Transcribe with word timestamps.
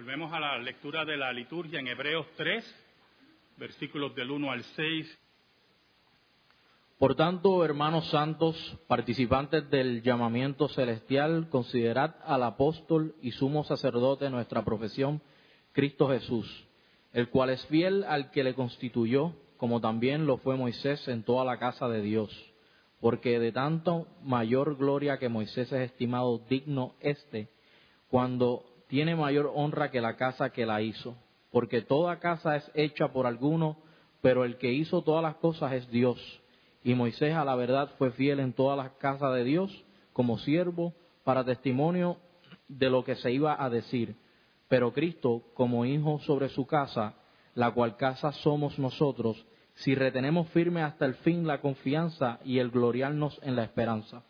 Volvemos 0.00 0.32
a 0.32 0.40
la 0.40 0.56
lectura 0.56 1.04
de 1.04 1.18
la 1.18 1.30
liturgia 1.30 1.78
en 1.78 1.86
Hebreos 1.86 2.24
3, 2.36 2.64
versículos 3.58 4.14
del 4.14 4.30
1 4.30 4.50
al 4.50 4.64
6. 4.64 5.18
Por 6.98 7.14
tanto, 7.16 7.62
hermanos 7.62 8.08
santos, 8.08 8.56
participantes 8.88 9.68
del 9.68 10.00
llamamiento 10.00 10.68
celestial, 10.68 11.50
considerad 11.50 12.14
al 12.24 12.44
apóstol 12.44 13.14
y 13.20 13.32
sumo 13.32 13.62
sacerdote 13.64 14.24
de 14.24 14.30
nuestra 14.30 14.64
profesión, 14.64 15.20
Cristo 15.72 16.08
Jesús, 16.08 16.66
el 17.12 17.28
cual 17.28 17.50
es 17.50 17.66
fiel 17.66 18.04
al 18.04 18.30
que 18.30 18.42
le 18.42 18.54
constituyó, 18.54 19.34
como 19.58 19.82
también 19.82 20.24
lo 20.24 20.38
fue 20.38 20.56
Moisés 20.56 21.06
en 21.08 21.24
toda 21.24 21.44
la 21.44 21.58
casa 21.58 21.90
de 21.90 22.00
Dios. 22.00 22.30
Porque 23.02 23.38
de 23.38 23.52
tanto 23.52 24.06
mayor 24.22 24.78
gloria 24.78 25.18
que 25.18 25.28
Moisés 25.28 25.70
es 25.70 25.90
estimado 25.90 26.38
digno 26.48 26.94
este, 27.00 27.50
cuando 28.08 28.69
tiene 28.90 29.14
mayor 29.14 29.52
honra 29.54 29.92
que 29.92 30.00
la 30.00 30.16
casa 30.16 30.50
que 30.50 30.66
la 30.66 30.82
hizo, 30.82 31.16
porque 31.52 31.80
toda 31.80 32.18
casa 32.18 32.56
es 32.56 32.68
hecha 32.74 33.12
por 33.12 33.24
alguno, 33.24 33.76
pero 34.20 34.44
el 34.44 34.58
que 34.58 34.72
hizo 34.72 35.02
todas 35.02 35.22
las 35.22 35.36
cosas 35.36 35.72
es 35.74 35.88
Dios. 35.90 36.18
Y 36.82 36.94
Moisés 36.94 37.34
a 37.36 37.44
la 37.44 37.54
verdad 37.54 37.90
fue 37.98 38.10
fiel 38.10 38.40
en 38.40 38.52
todas 38.52 38.76
las 38.76 38.90
casas 38.98 39.32
de 39.34 39.44
Dios 39.44 39.84
como 40.12 40.38
siervo 40.38 40.92
para 41.22 41.44
testimonio 41.44 42.18
de 42.66 42.90
lo 42.90 43.04
que 43.04 43.14
se 43.14 43.30
iba 43.30 43.62
a 43.62 43.70
decir. 43.70 44.16
Pero 44.66 44.92
Cristo 44.92 45.44
como 45.54 45.84
hijo 45.84 46.18
sobre 46.26 46.48
su 46.48 46.66
casa, 46.66 47.14
la 47.54 47.70
cual 47.70 47.96
casa 47.96 48.32
somos 48.32 48.76
nosotros, 48.76 49.46
si 49.74 49.94
retenemos 49.94 50.48
firme 50.48 50.82
hasta 50.82 51.06
el 51.06 51.14
fin 51.14 51.46
la 51.46 51.60
confianza 51.60 52.40
y 52.44 52.58
el 52.58 52.70
gloriarnos 52.70 53.38
en 53.44 53.54
la 53.54 53.62
esperanza. 53.62 54.24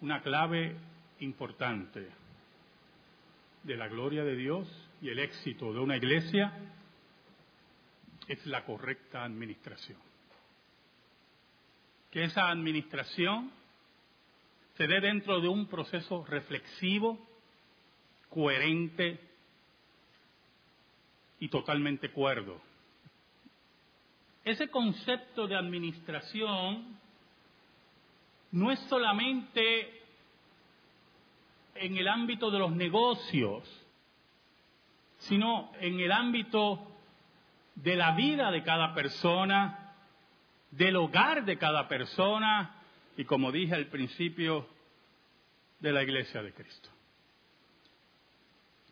Una 0.00 0.20
clave 0.22 0.76
importante 1.20 2.08
de 3.62 3.76
la 3.76 3.88
gloria 3.88 4.24
de 4.24 4.36
Dios 4.36 4.68
y 5.02 5.08
el 5.08 5.18
éxito 5.18 5.72
de 5.72 5.80
una 5.80 5.96
iglesia 5.96 6.52
es 8.26 8.44
la 8.46 8.64
correcta 8.64 9.24
administración. 9.24 9.98
Que 12.10 12.24
esa 12.24 12.48
administración 12.48 13.50
se 14.76 14.86
dé 14.86 15.00
dentro 15.00 15.40
de 15.40 15.48
un 15.48 15.66
proceso 15.66 16.24
reflexivo, 16.24 17.18
coherente 18.30 19.18
y 21.40 21.48
totalmente 21.48 22.10
cuerdo. 22.10 22.60
Ese 24.44 24.68
concepto 24.68 25.46
de 25.46 25.56
administración 25.56 26.96
no 28.52 28.70
es 28.70 28.78
solamente 28.88 29.97
en 31.80 31.96
el 31.96 32.08
ámbito 32.08 32.50
de 32.50 32.58
los 32.58 32.72
negocios, 32.72 33.64
sino 35.18 35.72
en 35.80 36.00
el 36.00 36.12
ámbito 36.12 36.86
de 37.74 37.96
la 37.96 38.12
vida 38.12 38.50
de 38.50 38.62
cada 38.62 38.94
persona, 38.94 39.94
del 40.70 40.96
hogar 40.96 41.44
de 41.44 41.58
cada 41.58 41.88
persona 41.88 42.74
y, 43.16 43.24
como 43.24 43.52
dije 43.52 43.74
al 43.74 43.86
principio, 43.86 44.66
de 45.80 45.92
la 45.92 46.02
iglesia 46.02 46.42
de 46.42 46.52
Cristo. 46.52 46.88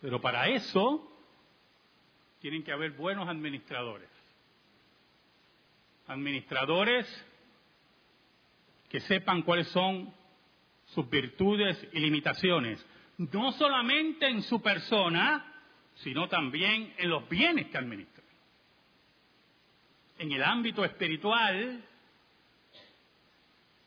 Pero 0.00 0.20
para 0.20 0.48
eso 0.48 1.10
tienen 2.40 2.62
que 2.62 2.72
haber 2.72 2.92
buenos 2.92 3.28
administradores. 3.28 4.08
Administradores 6.06 7.06
que 8.88 9.00
sepan 9.00 9.42
cuáles 9.42 9.68
son 9.68 10.14
sus 10.96 11.10
virtudes 11.10 11.76
y 11.92 12.00
limitaciones, 12.00 12.84
no 13.18 13.52
solamente 13.52 14.26
en 14.26 14.40
su 14.42 14.62
persona, 14.62 15.44
sino 15.96 16.26
también 16.26 16.94
en 16.96 17.10
los 17.10 17.28
bienes 17.28 17.66
que 17.66 17.76
administra. 17.76 18.24
En 20.18 20.32
el 20.32 20.42
ámbito 20.42 20.86
espiritual 20.86 21.84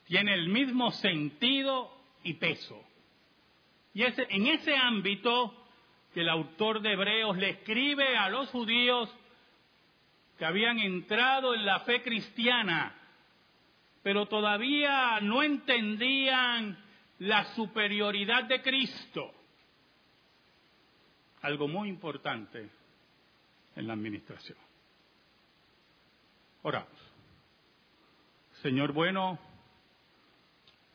tiene 0.05 0.35
el 0.35 0.49
mismo 0.49 0.91
sentido 0.91 1.91
y 2.23 2.35
peso. 2.35 2.79
Y 3.95 4.03
es 4.03 4.13
en 4.29 4.45
ese 4.45 4.77
ámbito 4.77 5.51
que 6.13 6.21
el 6.21 6.29
autor 6.29 6.79
de 6.79 6.93
Hebreos 6.93 7.37
le 7.37 7.49
escribe 7.49 8.17
a 8.17 8.29
los 8.29 8.49
judíos 8.49 9.09
que 10.37 10.45
habían 10.45 10.77
entrado 10.77 11.55
en 11.55 11.65
la 11.65 11.79
fe 11.79 12.03
cristiana, 12.03 12.93
pero 14.03 14.27
todavía 14.27 15.19
no 15.21 15.41
entendían 15.41 16.77
la 17.19 17.53
superioridad 17.55 18.45
de 18.45 18.61
Cristo. 18.61 19.33
Algo 21.41 21.67
muy 21.67 21.89
importante 21.89 22.69
en 23.75 23.87
la 23.87 23.93
administración. 23.93 24.57
Oramos. 26.63 26.99
Señor 28.61 28.91
bueno, 28.91 29.39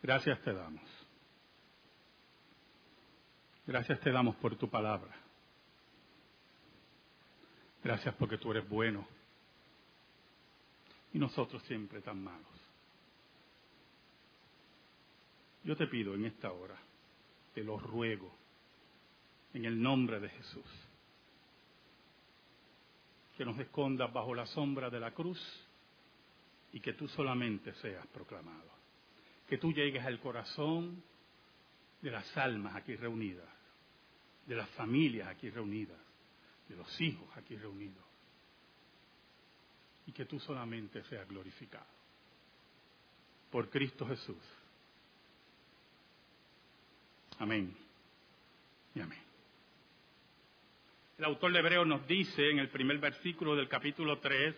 gracias 0.03 0.39
te 0.41 0.53
damos. 0.53 0.83
Gracias 3.65 3.99
te 4.01 4.11
damos 4.11 4.35
por 4.35 4.55
tu 4.55 4.69
palabra. 4.69 5.15
Gracias 7.83 8.13
porque 8.15 8.37
tú 8.37 8.51
eres 8.51 8.67
bueno 8.69 9.07
y 11.13 11.19
nosotros 11.19 11.63
siempre 11.63 12.01
tan 12.01 12.23
malos. 12.23 12.64
Yo 15.65 15.75
te 15.75 15.87
pido 15.87 16.13
en 16.13 16.25
esta 16.25 16.51
hora, 16.51 16.77
te 17.55 17.63
lo 17.63 17.79
ruego, 17.79 18.31
en 19.51 19.65
el 19.65 19.81
nombre 19.81 20.19
de 20.19 20.29
Jesús, 20.29 20.65
que 23.35 23.43
nos 23.43 23.57
escondas 23.57 24.13
bajo 24.13 24.35
la 24.35 24.45
sombra 24.45 24.91
de 24.91 24.99
la 24.99 25.11
cruz 25.11 25.41
y 26.71 26.79
que 26.79 26.93
tú 26.93 27.07
solamente 27.07 27.73
seas 27.75 28.05
proclamado. 28.07 28.75
Que 29.49 29.57
tú 29.57 29.73
llegues 29.73 30.05
al 30.05 30.19
corazón 30.19 31.03
de 31.99 32.11
las 32.11 32.37
almas 32.37 32.75
aquí 32.75 32.95
reunidas, 32.95 33.49
de 34.45 34.55
las 34.55 34.69
familias 34.69 35.29
aquí 35.29 35.49
reunidas, 35.49 35.99
de 36.69 36.75
los 36.75 37.01
hijos 37.01 37.27
aquí 37.35 37.55
reunidos. 37.55 38.05
Y 40.05 40.11
que 40.11 40.25
tú 40.25 40.39
solamente 40.39 41.03
seas 41.05 41.27
glorificado. 41.27 41.87
Por 43.49 43.69
Cristo 43.71 44.05
Jesús. 44.05 44.37
Amén 47.39 47.75
y 48.93 49.01
amén. 49.01 49.19
El 51.17 51.25
autor 51.25 51.51
de 51.51 51.59
Hebreo 51.59 51.85
nos 51.85 52.05
dice 52.07 52.49
en 52.49 52.59
el 52.59 52.69
primer 52.69 52.97
versículo 52.99 53.55
del 53.55 53.67
capítulo 53.67 54.19
3, 54.19 54.55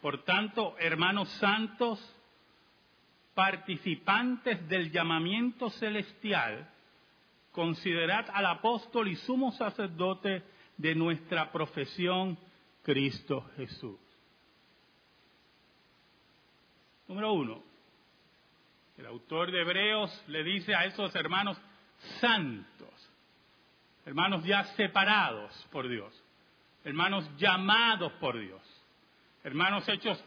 por 0.00 0.24
tanto, 0.24 0.76
hermanos 0.78 1.28
santos, 1.40 1.98
participantes 3.34 4.68
del 4.68 4.90
llamamiento 4.90 5.70
celestial, 5.70 6.68
considerad 7.52 8.26
al 8.32 8.46
apóstol 8.46 9.08
y 9.08 9.16
sumo 9.16 9.52
sacerdote 9.52 10.42
de 10.76 10.94
nuestra 10.94 11.50
profesión, 11.50 12.38
Cristo 12.82 13.50
Jesús. 13.56 13.98
Número 17.06 17.32
uno, 17.32 17.62
el 18.96 19.06
autor 19.06 19.50
de 19.50 19.60
Hebreos 19.60 20.24
le 20.28 20.42
dice 20.42 20.74
a 20.74 20.84
esos 20.84 21.14
hermanos, 21.14 21.58
santos, 22.20 23.12
hermanos 24.06 24.44
ya 24.44 24.64
separados 24.76 25.52
por 25.70 25.88
Dios, 25.88 26.12
hermanos 26.84 27.28
llamados 27.36 28.12
por 28.14 28.38
Dios, 28.38 28.62
hermanos 29.44 29.88
hechos 29.88 30.22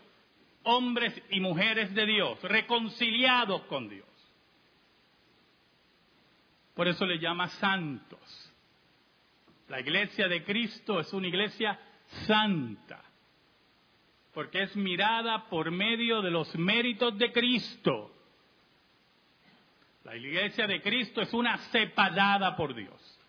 hombres 0.64 1.20
y 1.30 1.40
mujeres 1.40 1.94
de 1.94 2.06
Dios, 2.06 2.42
reconciliados 2.44 3.62
con 3.64 3.90
Dios. 3.90 4.08
Por 6.76 6.88
eso 6.88 7.06
le 7.06 7.20
llama 7.20 7.47
santos. 7.47 8.52
La 9.67 9.79
iglesia 9.79 10.28
de 10.28 10.44
Cristo 10.44 11.00
es 11.00 11.12
una 11.14 11.28
iglesia 11.28 11.79
santa, 12.28 13.02
porque 14.34 14.64
es 14.64 14.76
mirada 14.76 15.50
por 15.50 15.72
medio 15.72 16.22
de 16.22 16.32
los 16.32 16.53
méritos 16.56 17.17
de 17.17 17.32
Cristo 17.32 18.21
la 20.03 20.16
iglesia 20.16 20.68
de 20.68 20.82
Cristo 20.82 21.22
es 21.22 21.34
una 21.34 21.58
separada 21.70 22.56
por 22.56 22.74
Dios. 22.74 23.20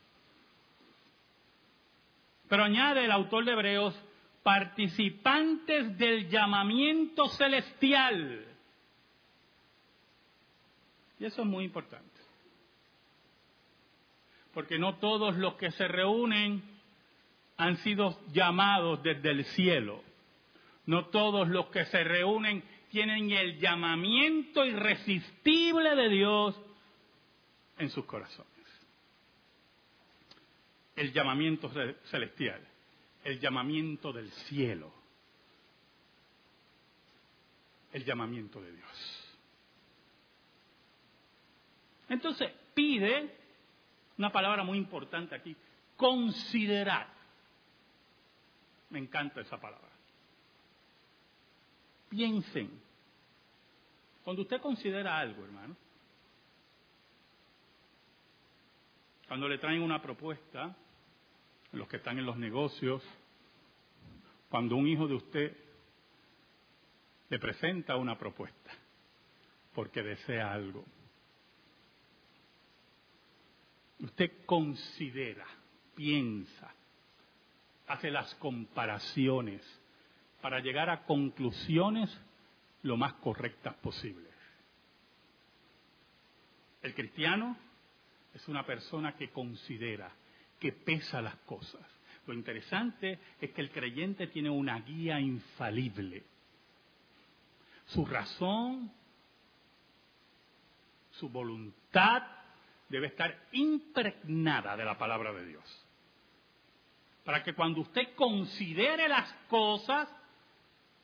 Pero 2.48 2.64
añade 2.64 3.04
el 3.04 3.10
autor 3.10 3.44
de 3.44 3.52
Hebreos, 3.52 3.94
participantes 4.42 5.96
del 5.96 6.28
llamamiento 6.28 7.28
celestial. 7.28 8.46
Y 11.18 11.24
eso 11.24 11.42
es 11.42 11.48
muy 11.48 11.64
importante. 11.64 12.08
Porque 14.52 14.78
no 14.78 14.96
todos 14.96 15.36
los 15.36 15.54
que 15.54 15.70
se 15.70 15.88
reúnen 15.88 16.62
han 17.56 17.76
sido 17.78 18.18
llamados 18.32 19.02
desde 19.02 19.30
el 19.30 19.44
cielo. 19.44 20.02
No 20.84 21.06
todos 21.06 21.48
los 21.48 21.66
que 21.66 21.84
se 21.86 22.02
reúnen 22.02 22.64
tienen 22.92 23.30
el 23.30 23.58
llamamiento 23.58 24.66
irresistible 24.66 25.96
de 25.96 26.08
Dios 26.10 26.60
en 27.78 27.88
sus 27.88 28.04
corazones. 28.04 28.52
el 30.94 31.10
llamamiento 31.10 31.70
celestial, 32.10 32.60
el 33.24 33.40
llamamiento 33.40 34.12
del 34.12 34.30
cielo, 34.30 34.92
el 37.92 38.04
llamamiento 38.04 38.60
de 38.60 38.72
Dios. 38.72 39.34
Entonces, 42.10 42.52
pide 42.74 43.34
una 44.18 44.30
palabra 44.30 44.64
muy 44.64 44.76
importante 44.76 45.34
aquí, 45.34 45.56
considerar. 45.96 47.08
Me 48.90 48.98
encanta 48.98 49.40
esa 49.40 49.58
palabra. 49.58 49.91
Piensen. 52.12 52.68
Cuando 54.22 54.42
usted 54.42 54.60
considera 54.60 55.18
algo, 55.18 55.46
hermano, 55.46 55.74
cuando 59.26 59.48
le 59.48 59.56
traen 59.56 59.80
una 59.80 60.02
propuesta, 60.02 60.76
los 61.72 61.88
que 61.88 61.96
están 61.96 62.18
en 62.18 62.26
los 62.26 62.36
negocios, 62.36 63.02
cuando 64.50 64.76
un 64.76 64.88
hijo 64.88 65.08
de 65.08 65.14
usted 65.14 65.56
le 67.30 67.38
presenta 67.38 67.96
una 67.96 68.18
propuesta 68.18 68.70
porque 69.74 70.02
desea 70.02 70.52
algo, 70.52 70.84
usted 74.00 74.44
considera, 74.44 75.46
piensa, 75.94 76.74
hace 77.86 78.10
las 78.10 78.34
comparaciones 78.34 79.62
para 80.42 80.60
llegar 80.60 80.90
a 80.90 81.04
conclusiones 81.04 82.10
lo 82.82 82.96
más 82.98 83.14
correctas 83.14 83.74
posibles. 83.76 84.30
El 86.82 86.94
cristiano 86.94 87.56
es 88.34 88.46
una 88.48 88.66
persona 88.66 89.16
que 89.16 89.30
considera, 89.30 90.10
que 90.58 90.72
pesa 90.72 91.22
las 91.22 91.36
cosas. 91.46 91.80
Lo 92.26 92.34
interesante 92.34 93.20
es 93.40 93.50
que 93.52 93.60
el 93.60 93.70
creyente 93.70 94.26
tiene 94.26 94.50
una 94.50 94.80
guía 94.80 95.20
infalible. 95.20 96.24
Su 97.86 98.04
razón, 98.04 98.90
su 101.12 101.28
voluntad 101.28 102.22
debe 102.88 103.08
estar 103.08 103.46
impregnada 103.52 104.76
de 104.76 104.84
la 104.84 104.98
palabra 104.98 105.32
de 105.32 105.46
Dios. 105.46 105.86
Para 107.24 107.44
que 107.44 107.54
cuando 107.54 107.80
usted 107.80 108.14
considere 108.16 109.08
las 109.08 109.32
cosas, 109.48 110.08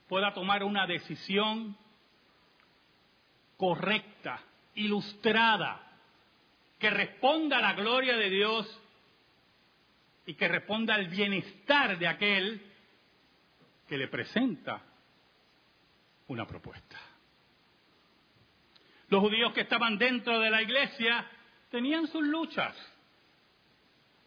pueda 0.08 0.32
tomar 0.32 0.64
una 0.64 0.86
decisión 0.86 1.76
correcta, 3.56 4.40
ilustrada, 4.74 5.80
que 6.78 6.90
responda 6.90 7.58
a 7.58 7.62
la 7.62 7.72
gloria 7.74 8.16
de 8.16 8.30
Dios 8.30 8.80
y 10.26 10.34
que 10.34 10.48
responda 10.48 10.94
al 10.94 11.08
bienestar 11.08 11.98
de 11.98 12.06
aquel 12.06 12.62
que 13.88 13.98
le 13.98 14.08
presenta 14.08 14.82
una 16.28 16.46
propuesta. 16.46 16.98
Los 19.08 19.20
judíos 19.20 19.52
que 19.52 19.62
estaban 19.62 19.98
dentro 19.98 20.38
de 20.38 20.50
la 20.50 20.62
iglesia 20.62 21.26
tenían 21.70 22.06
sus 22.06 22.22
luchas 22.22 22.76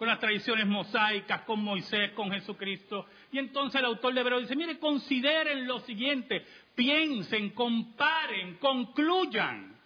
con 0.02 0.08
las 0.08 0.20
tradiciones 0.20 0.66
mosaicas, 0.66 1.42
con 1.42 1.64
Moisés, 1.64 2.14
con 2.14 2.32
Jesucristo. 2.32 3.06
Y 3.32 3.38
entonces 3.38 3.80
el 3.80 3.86
autor 3.86 4.16
de 4.16 4.22
Hebreo 4.22 4.40
dice, 4.40 4.56
mire, 4.56 4.80
consideren 4.80 5.68
lo 5.68 5.80
siguiente, 5.82 6.44
piensen, 6.74 7.52
comparen, 7.52 8.56
concluyan. 8.56 9.80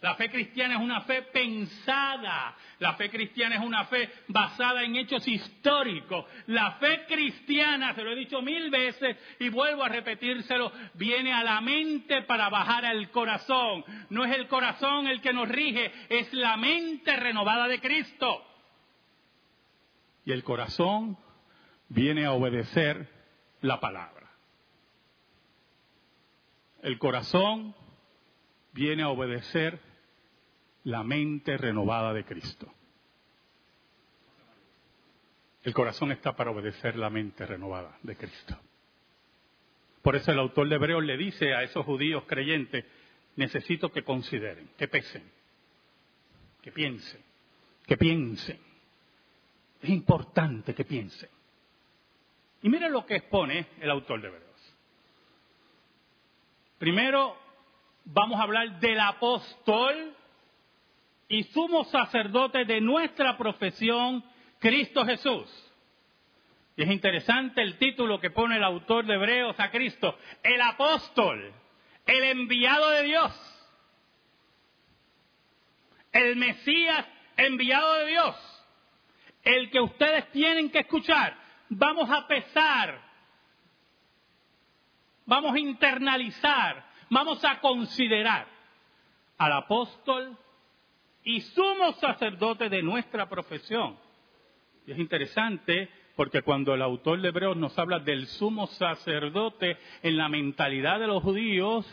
La 0.00 0.14
fe 0.14 0.30
cristiana 0.30 0.76
es 0.76 0.80
una 0.80 1.02
fe 1.02 1.24
pensada. 1.24 2.56
La 2.78 2.94
fe 2.94 3.10
cristiana 3.10 3.56
es 3.56 3.60
una 3.60 3.84
fe 3.84 4.08
basada 4.28 4.82
en 4.82 4.96
hechos 4.96 5.28
históricos. 5.28 6.24
La 6.46 6.78
fe 6.80 7.04
cristiana, 7.06 7.94
se 7.94 8.02
lo 8.02 8.12
he 8.12 8.16
dicho 8.16 8.40
mil 8.40 8.70
veces 8.70 9.14
y 9.40 9.50
vuelvo 9.50 9.84
a 9.84 9.90
repetírselo, 9.90 10.72
viene 10.94 11.34
a 11.34 11.44
la 11.44 11.60
mente 11.60 12.22
para 12.22 12.48
bajar 12.48 12.86
al 12.86 13.10
corazón. 13.10 13.84
No 14.08 14.24
es 14.24 14.34
el 14.34 14.48
corazón 14.48 15.06
el 15.06 15.20
que 15.20 15.34
nos 15.34 15.50
rige, 15.50 15.92
es 16.08 16.32
la 16.32 16.56
mente 16.56 17.14
renovada 17.14 17.68
de 17.68 17.78
Cristo. 17.78 18.47
Y 20.28 20.32
el 20.32 20.44
corazón 20.44 21.16
viene 21.88 22.26
a 22.26 22.32
obedecer 22.32 23.08
la 23.62 23.80
palabra. 23.80 24.30
El 26.82 26.98
corazón 26.98 27.74
viene 28.74 29.04
a 29.04 29.08
obedecer 29.08 29.80
la 30.84 31.02
mente 31.02 31.56
renovada 31.56 32.12
de 32.12 32.26
Cristo. 32.26 32.70
El 35.62 35.72
corazón 35.72 36.12
está 36.12 36.36
para 36.36 36.50
obedecer 36.50 36.96
la 36.96 37.08
mente 37.08 37.46
renovada 37.46 37.96
de 38.02 38.14
Cristo. 38.14 38.54
Por 40.02 40.14
eso 40.14 40.30
el 40.30 40.40
autor 40.40 40.68
de 40.68 40.74
Hebreos 40.74 41.04
le 41.04 41.16
dice 41.16 41.54
a 41.54 41.62
esos 41.62 41.86
judíos 41.86 42.24
creyentes, 42.26 42.84
necesito 43.36 43.90
que 43.90 44.04
consideren, 44.04 44.68
que 44.76 44.88
pesen, 44.88 45.22
que 46.60 46.70
piensen, 46.70 47.22
que 47.86 47.96
piensen. 47.96 48.67
Es 49.82 49.90
importante 49.90 50.74
que 50.74 50.84
piensen. 50.84 51.28
Y 52.62 52.68
miren 52.68 52.92
lo 52.92 53.06
que 53.06 53.16
expone 53.16 53.68
el 53.80 53.90
autor 53.90 54.20
de 54.20 54.28
Hebreos. 54.28 54.74
Primero 56.78 57.36
vamos 58.04 58.40
a 58.40 58.42
hablar 58.42 58.80
del 58.80 58.98
apóstol 58.98 60.14
y 61.28 61.44
sumo 61.44 61.84
sacerdote 61.84 62.64
de 62.64 62.80
nuestra 62.80 63.36
profesión, 63.36 64.24
Cristo 64.58 65.04
Jesús. 65.04 65.46
Y 66.76 66.82
es 66.82 66.90
interesante 66.90 67.60
el 67.60 67.76
título 67.76 68.20
que 68.20 68.30
pone 68.30 68.56
el 68.56 68.64
autor 68.64 69.04
de 69.04 69.14
Hebreos 69.14 69.58
a 69.58 69.70
Cristo, 69.70 70.16
el 70.42 70.60
apóstol, 70.60 71.52
el 72.06 72.22
enviado 72.24 72.88
de 72.90 73.02
Dios, 73.02 73.32
el 76.12 76.36
Mesías 76.36 77.04
enviado 77.36 77.94
de 77.94 78.06
Dios, 78.06 78.57
el 79.42 79.70
que 79.70 79.80
ustedes 79.80 80.30
tienen 80.32 80.70
que 80.70 80.80
escuchar. 80.80 81.36
Vamos 81.70 82.08
a 82.10 82.26
pesar, 82.26 83.00
vamos 85.26 85.54
a 85.54 85.58
internalizar, 85.58 86.84
vamos 87.10 87.44
a 87.44 87.60
considerar 87.60 88.46
al 89.36 89.52
apóstol 89.52 90.36
y 91.22 91.40
sumo 91.40 91.92
sacerdote 91.94 92.68
de 92.68 92.82
nuestra 92.82 93.28
profesión. 93.28 93.98
Y 94.86 94.92
es 94.92 94.98
interesante 94.98 95.90
porque 96.16 96.42
cuando 96.42 96.74
el 96.74 96.82
autor 96.82 97.20
de 97.20 97.28
Hebreos 97.28 97.56
nos 97.56 97.78
habla 97.78 98.00
del 98.00 98.26
sumo 98.26 98.66
sacerdote 98.66 99.76
en 100.02 100.16
la 100.16 100.28
mentalidad 100.28 100.98
de 100.98 101.06
los 101.06 101.22
judíos, 101.22 101.86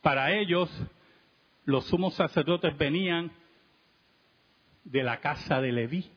para 0.00 0.32
ellos 0.32 0.70
los 1.64 1.86
sumos 1.88 2.14
sacerdotes 2.14 2.78
venían 2.78 3.32
de 4.84 5.02
la 5.02 5.18
casa 5.18 5.60
de 5.60 5.72
Leví 5.72 6.15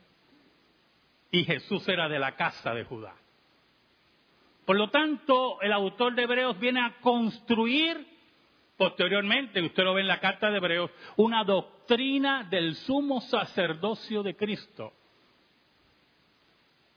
y 1.32 1.44
Jesús 1.44 1.88
era 1.88 2.10
de 2.10 2.20
la 2.20 2.36
casa 2.36 2.74
de 2.74 2.84
Judá. 2.84 3.16
Por 4.66 4.78
lo 4.78 4.90
tanto, 4.90 5.62
el 5.62 5.72
autor 5.72 6.16
de 6.16 6.24
Hebreos 6.24 6.60
viene 6.60 6.82
a 6.82 7.00
construir 7.02 8.08
posteriormente, 8.80 9.62
usted 9.62 9.84
lo 9.84 9.94
ve 9.94 10.02
en 10.02 10.08
la 10.08 10.22
carta 10.22 10.50
de 10.50 10.56
Hebreos, 10.56 10.90
una 11.18 11.44
doctrina 11.44 12.46
del 12.46 12.76
sumo 12.76 13.20
sacerdocio 13.20 14.24
de 14.24 14.38
Cristo, 14.38 14.94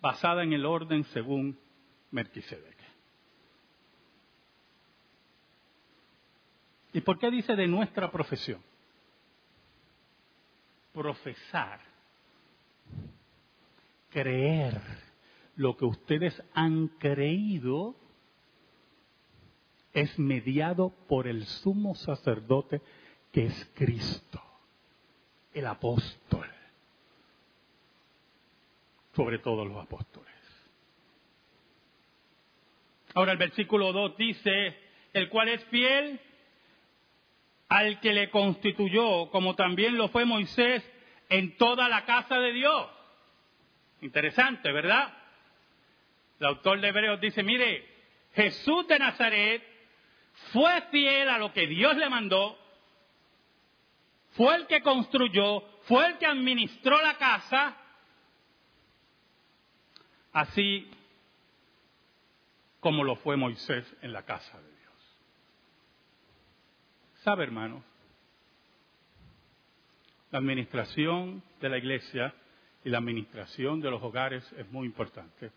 basada 0.00 0.44
en 0.44 0.52
el 0.52 0.64
orden 0.64 1.02
según 1.06 1.58
Melquisedec. 2.12 2.76
¿Y 6.92 7.00
por 7.00 7.18
qué 7.18 7.32
dice 7.32 7.56
de 7.56 7.66
nuestra 7.66 8.12
profesión? 8.12 8.62
Profesar, 10.92 11.80
creer 14.12 14.80
lo 15.56 15.76
que 15.76 15.84
ustedes 15.84 16.40
han 16.54 16.88
creído 16.98 17.96
es 19.92 20.18
mediado 20.18 20.90
por 21.08 21.26
el 21.26 21.44
sumo 21.44 21.94
sacerdote 21.94 22.80
que 23.32 23.46
es 23.46 23.70
Cristo, 23.74 24.42
el 25.52 25.66
apóstol, 25.66 26.48
sobre 29.14 29.38
todos 29.38 29.66
los 29.66 29.82
apóstoles. 29.82 30.32
Ahora 33.14 33.32
el 33.32 33.38
versículo 33.38 33.92
2 33.92 34.16
dice, 34.16 34.76
el 35.12 35.28
cual 35.28 35.48
es 35.48 35.64
fiel 35.66 36.18
al 37.68 38.00
que 38.00 38.12
le 38.12 38.30
constituyó, 38.30 39.30
como 39.30 39.54
también 39.54 39.96
lo 39.96 40.08
fue 40.08 40.24
Moisés 40.24 40.82
en 41.28 41.56
toda 41.56 41.88
la 41.88 42.04
casa 42.04 42.38
de 42.38 42.52
Dios. 42.52 43.01
Interesante, 44.02 44.70
¿verdad? 44.72 45.14
El 46.38 46.46
autor 46.46 46.80
de 46.80 46.88
Hebreos 46.88 47.20
dice, 47.20 47.42
mire, 47.42 47.88
Jesús 48.34 48.86
de 48.88 48.98
Nazaret 48.98 49.62
fue 50.52 50.82
fiel 50.90 51.28
a 51.28 51.38
lo 51.38 51.52
que 51.52 51.66
Dios 51.66 51.96
le 51.96 52.08
mandó, 52.08 52.58
fue 54.32 54.56
el 54.56 54.66
que 54.66 54.82
construyó, 54.82 55.60
fue 55.84 56.06
el 56.06 56.18
que 56.18 56.26
administró 56.26 57.00
la 57.00 57.16
casa 57.16 57.76
así 60.32 60.90
como 62.80 63.04
lo 63.04 63.16
fue 63.16 63.36
Moisés 63.36 63.86
en 64.02 64.12
la 64.12 64.24
casa 64.24 64.58
de 64.58 64.68
Dios. 64.68 65.18
¿Sabe, 67.22 67.44
hermanos? 67.44 67.84
La 70.32 70.38
administración 70.38 71.42
de 71.60 71.68
la 71.68 71.78
iglesia 71.78 72.34
y 72.84 72.90
la 72.90 72.98
administración 72.98 73.80
de 73.80 73.90
los 73.90 74.02
hogares 74.02 74.44
es 74.58 74.70
muy 74.70 74.86
importante 74.86 75.52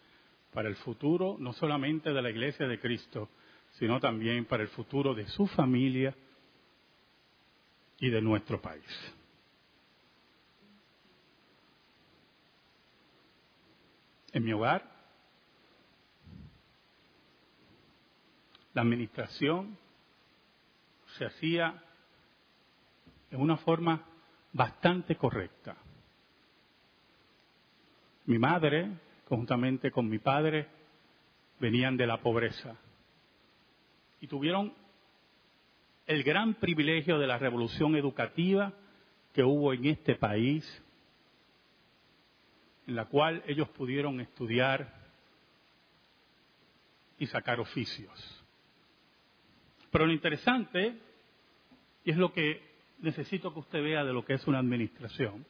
para 0.53 0.70
el 0.70 0.75
futuro 0.77 1.36
no 1.39 1.53
solamente 1.53 2.13
de 2.13 2.22
la 2.22 2.29
iglesia 2.29 2.67
de 2.67 2.79
Cristo, 2.79 3.29
sino 3.72 4.00
también 4.00 4.46
para 4.46 4.63
el 4.63 4.70
futuro 4.70 5.13
de 5.13 5.27
su 5.27 5.48
familia 5.48 6.15
y 8.00 8.10
de 8.10 8.22
nuestro 8.22 8.62
país. 8.62 8.86
En 14.32 14.44
mi 14.44 14.53
hogar, 14.53 14.84
la 18.74 18.82
administración 18.82 19.77
se 21.17 21.25
hacía 21.25 21.82
en 23.32 23.39
una 23.39 23.58
forma 23.58 24.03
bastante 24.51 25.15
correcta. 25.15 25.77
Mi 28.25 28.39
madre, 28.39 28.89
conjuntamente 29.27 29.91
con 29.91 30.10
mi 30.10 30.20
padre, 30.20 30.67
venían 31.60 31.96
de 31.96 32.08
la 32.08 32.22
pobreza 32.22 32.75
y 34.20 34.27
tuvieron 34.27 34.74
el 36.08 36.24
gran 36.24 36.55
privilegio 36.55 37.20
de 37.20 37.27
la 37.27 37.38
revolución 37.38 37.96
educativa 37.96 38.74
que 39.34 39.44
hubo 39.44 39.74
en 39.74 39.86
este 39.86 40.15
país, 40.15 40.65
en 42.88 42.96
la 42.96 43.05
cual 43.05 43.44
ellos 43.48 43.70
pudieron 43.70 44.20
estudiar 44.22 44.94
y 47.17 47.27
sacar 47.27 47.60
oficios. 47.60 48.44
Pero 49.91 50.05
lo 50.05 50.13
interesante, 50.13 50.98
y 52.03 52.12
es 52.12 52.17
lo 52.17 52.34
que 52.34 52.62
necesito 53.00 53.53
que 53.53 53.60
usted 53.60 53.84
vea 53.84 54.03
de 54.03 54.13
lo 54.13 54.25
que 54.25 54.34
es 54.34 54.48
una 54.48 54.60
administración, 54.60 55.46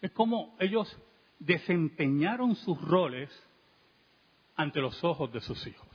es 0.00 0.10
cómo 0.12 0.56
ellos 0.58 0.96
desempeñaron 1.38 2.56
sus 2.56 2.80
roles 2.80 3.30
ante 4.56 4.80
los 4.80 5.02
ojos 5.04 5.32
de 5.32 5.40
sus 5.40 5.66
hijos. 5.66 5.86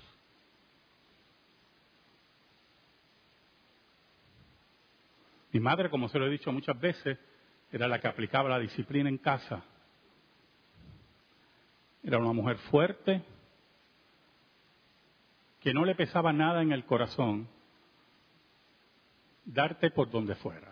Mi 5.51 5.59
madre, 5.59 5.89
como 5.89 6.07
se 6.07 6.17
lo 6.17 6.27
he 6.27 6.31
dicho 6.31 6.51
muchas 6.51 6.79
veces, 6.79 7.17
era 7.71 7.87
la 7.87 7.99
que 7.99 8.07
aplicaba 8.07 8.49
la 8.49 8.59
disciplina 8.59 9.09
en 9.09 9.17
casa. 9.17 9.63
Era 12.03 12.17
una 12.17 12.33
mujer 12.33 12.57
fuerte, 12.69 13.23
que 15.59 15.73
no 15.73 15.85
le 15.85 15.95
pesaba 15.95 16.33
nada 16.33 16.61
en 16.61 16.71
el 16.71 16.85
corazón 16.85 17.47
darte 19.45 19.91
por 19.91 20.09
donde 20.09 20.35
fuera. 20.35 20.70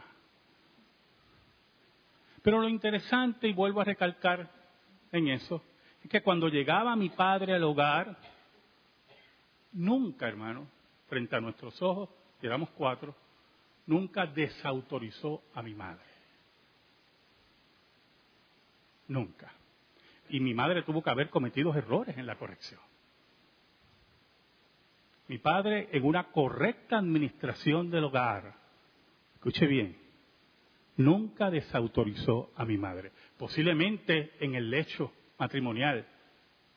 Pero 2.49 2.61
lo 2.61 2.67
interesante, 2.67 3.47
y 3.47 3.53
vuelvo 3.53 3.79
a 3.79 3.83
recalcar 3.83 4.49
en 5.11 5.27
eso, 5.27 5.61
es 6.03 6.09
que 6.09 6.23
cuando 6.23 6.47
llegaba 6.47 6.95
mi 6.95 7.09
padre 7.09 7.53
al 7.53 7.63
hogar, 7.63 8.17
nunca, 9.73 10.27
hermano, 10.27 10.65
frente 11.07 11.35
a 11.35 11.41
nuestros 11.41 11.79
ojos, 11.79 12.09
éramos 12.41 12.71
cuatro, 12.71 13.13
nunca 13.85 14.25
desautorizó 14.25 15.43
a 15.53 15.61
mi 15.61 15.75
madre. 15.75 16.03
Nunca. 19.09 19.53
Y 20.29 20.39
mi 20.39 20.55
madre 20.55 20.81
tuvo 20.81 21.03
que 21.03 21.11
haber 21.11 21.29
cometido 21.29 21.71
errores 21.75 22.17
en 22.17 22.25
la 22.25 22.35
corrección. 22.35 22.81
Mi 25.27 25.37
padre, 25.37 25.89
en 25.91 26.03
una 26.03 26.31
correcta 26.31 26.97
administración 26.97 27.91
del 27.91 28.05
hogar, 28.05 28.55
escuche 29.35 29.67
bien, 29.67 30.08
nunca 30.99 31.49
desautorizó 31.49 32.51
a 32.57 32.65
mi 32.65 32.77
madre. 32.77 33.11
Posiblemente 33.37 34.33
en 34.41 34.55
el 34.55 34.69
lecho 34.69 35.13
matrimonial 35.37 36.05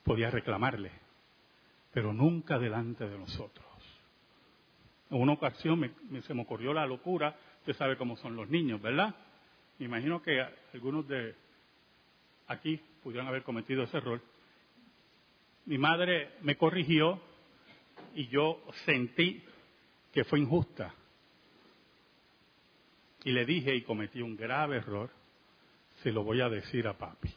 podía 0.03 0.31
reclamarle, 0.31 0.91
pero 1.91 2.13
nunca 2.13 2.57
delante 2.57 3.07
de 3.07 3.17
nosotros. 3.17 3.65
En 5.09 5.21
una 5.21 5.33
ocasión 5.33 5.93
se 6.25 6.33
me 6.33 6.41
ocurrió 6.41 6.73
la 6.73 6.87
locura, 6.87 7.35
usted 7.59 7.75
sabe 7.75 7.97
cómo 7.97 8.15
son 8.15 8.37
los 8.37 8.49
niños, 8.49 8.81
¿verdad? 8.81 9.13
Me 9.77 9.85
imagino 9.85 10.21
que 10.21 10.41
algunos 10.73 11.05
de 11.07 11.35
aquí 12.47 12.79
pudieran 13.03 13.27
haber 13.27 13.43
cometido 13.43 13.83
ese 13.83 13.97
error. 13.97 14.21
Mi 15.65 15.77
madre 15.77 16.31
me 16.41 16.55
corrigió 16.55 17.19
y 18.15 18.27
yo 18.27 18.63
sentí 18.85 19.43
que 20.13 20.23
fue 20.23 20.39
injusta. 20.39 20.93
Y 23.23 23.31
le 23.31 23.45
dije 23.45 23.75
y 23.75 23.83
cometí 23.83 24.21
un 24.21 24.35
grave 24.35 24.77
error, 24.77 25.09
se 26.01 26.11
lo 26.11 26.23
voy 26.23 26.41
a 26.41 26.49
decir 26.49 26.87
a 26.87 26.97
papi 26.97 27.33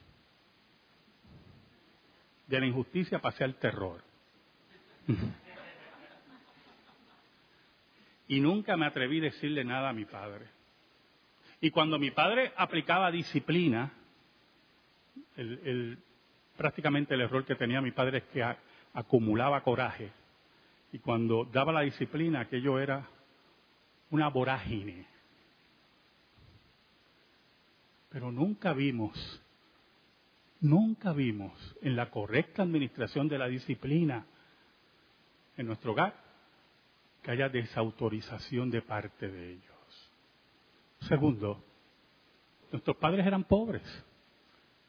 de 2.47 2.61
la 2.61 2.67
injusticia 2.67 3.19
pasé 3.19 3.45
al 3.45 3.57
terror. 3.57 4.03
y 8.29 8.41
nunca 8.41 8.77
me 8.77 8.87
atreví 8.87 9.19
a 9.21 9.25
decirle 9.25 9.65
nada 9.65 9.91
a 9.91 9.93
mi 9.93 10.05
padre. 10.05 10.47
Y 11.61 11.71
cuando 11.71 11.99
mi 11.99 12.11
padre 12.11 12.53
aplicaba 12.57 13.11
disciplina, 13.11 13.93
prácticamente 16.57 17.15
el 17.15 17.23
error 17.23 17.45
que 17.45 17.55
tenía 17.55 17.81
mi 17.81 17.93
padre 17.93 18.19
es 18.19 18.25
que 18.25 18.45
acumulaba 18.93 19.63
coraje. 19.63 20.13
Y 20.93 20.99
cuando 20.99 21.45
daba 21.45 21.73
la 21.73 21.81
disciplina, 21.81 22.41
aquello 22.41 22.79
era 22.79 23.09
una 24.11 24.29
vorágine. 24.29 25.07
Pero 28.17 28.33
nunca 28.33 28.73
vimos 28.73 29.43
Nunca 30.63 31.13
vimos 31.13 31.53
en 31.83 31.97
la 31.97 32.11
correcta 32.11 32.63
administración 32.63 33.29
de 33.29 33.37
la 33.37 33.47
disciplina 33.47 34.25
en 35.55 35.67
nuestro 35.67 35.93
hogar 35.93 36.15
que 37.23 37.31
haya 37.31 37.51
desautorización 37.51 38.71
de 38.71 38.81
parte 38.81 39.29
de 39.29 39.53
ellos. 39.53 40.15
Segundo, 41.01 41.63
nuestros 42.73 42.97
padres 42.97 43.27
eran 43.27 43.45
pobres, 43.45 43.83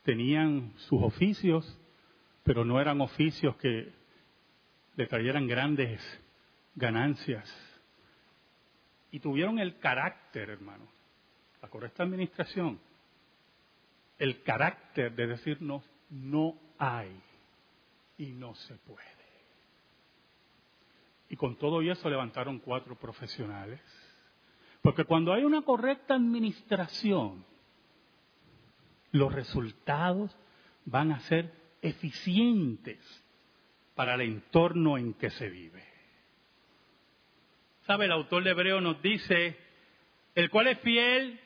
tenían 0.03 0.71
sus 0.77 1.03
oficios, 1.03 1.77
pero 2.45 2.63
no 2.63 2.79
eran 2.79 3.01
oficios 3.01 3.57
que 3.57 3.91
le 4.95 5.05
trajeran 5.05 5.47
grandes 5.47 5.99
ganancias. 6.75 7.53
Y 9.11 9.19
tuvieron 9.19 9.59
el 9.59 9.79
carácter, 9.79 10.49
hermano, 10.49 10.87
la 11.61 11.67
correcta 11.67 12.03
administración 12.03 12.86
el 14.19 14.41
carácter 14.43 15.13
de 15.15 15.27
decirnos 15.27 15.83
no 16.09 16.59
hay 16.77 17.11
y 18.17 18.27
no 18.27 18.55
se 18.55 18.75
puede. 18.75 19.05
Y 21.29 21.35
con 21.35 21.57
todo 21.57 21.81
eso 21.81 22.09
levantaron 22.09 22.59
cuatro 22.59 22.95
profesionales. 22.95 23.81
Porque 24.81 25.03
cuando 25.03 25.33
hay 25.33 25.43
una 25.43 25.63
correcta 25.63 26.15
administración, 26.15 27.45
los 29.11 29.33
resultados 29.33 30.35
van 30.85 31.11
a 31.11 31.19
ser 31.21 31.51
eficientes 31.81 32.99
para 33.95 34.15
el 34.15 34.21
entorno 34.21 34.97
en 34.97 35.13
que 35.15 35.29
se 35.31 35.49
vive. 35.49 35.83
¿Sabe? 37.85 38.05
El 38.05 38.11
autor 38.11 38.43
de 38.43 38.51
Hebreo 38.51 38.79
nos 38.79 39.01
dice, 39.01 39.57
el 40.35 40.49
cual 40.49 40.67
es 40.67 40.79
fiel 40.79 41.39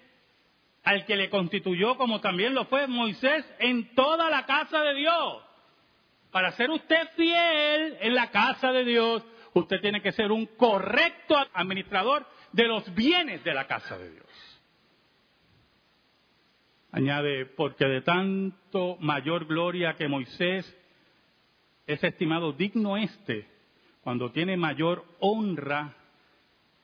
al 0.84 1.06
que 1.06 1.16
le 1.16 1.30
constituyó 1.30 1.96
como 1.98 2.22
también 2.22 2.54
lo 2.54 2.66
fue 2.66 2.88
Moisés 2.88 3.46
en 3.60 3.94
toda 3.94 4.30
la 4.30 4.46
casa 4.46 4.82
de 4.82 4.96
Dios. 4.96 5.44
Para 6.32 6.52
ser 6.54 6.70
usted 6.70 7.10
fiel 7.16 7.98
en 8.02 8.16
la 8.16 8.32
casa 8.32 8.72
de 8.72 8.86
Dios, 8.86 9.24
usted 9.54 9.82
tiene 9.82 10.02
que 10.02 10.12
ser 10.12 10.32
un 10.32 10.46
correcto 10.46 11.36
administrador 11.54 12.26
de 12.54 12.68
los 12.68 12.94
bienes 12.96 13.44
de 13.44 13.54
la 13.54 13.68
casa 13.68 13.98
de 13.98 14.12
Dios. 14.12 14.28
Añade, 16.94 17.46
porque 17.46 17.86
de 17.86 18.02
tanto 18.02 18.98
mayor 19.00 19.46
gloria 19.46 19.96
que 19.96 20.08
Moisés 20.08 20.78
es 21.88 22.04
estimado 22.04 22.54
digno 22.54 22.98
este, 22.98 23.48
cuando 24.02 24.32
tiene 24.32 24.58
mayor 24.58 25.06
honra 25.20 25.96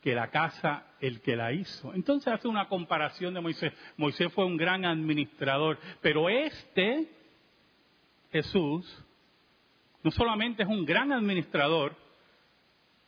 que 0.08 0.16
la 0.16 0.30
casa 0.30 0.86
el 1.02 1.20
que 1.20 1.36
la 1.36 1.52
hizo. 1.52 1.94
Entonces 1.94 2.32
hace 2.32 2.48
una 2.48 2.70
comparación 2.70 3.34
de 3.34 3.42
Moisés. 3.42 3.74
Moisés 3.98 4.32
fue 4.32 4.46
un 4.46 4.56
gran 4.56 4.86
administrador, 4.86 5.78
pero 6.02 6.30
este 6.30 7.10
Jesús 8.32 9.04
no 10.04 10.10
solamente 10.12 10.64
es 10.64 10.70
un 10.70 10.86
gran 10.86 11.12
administrador, 11.12 11.94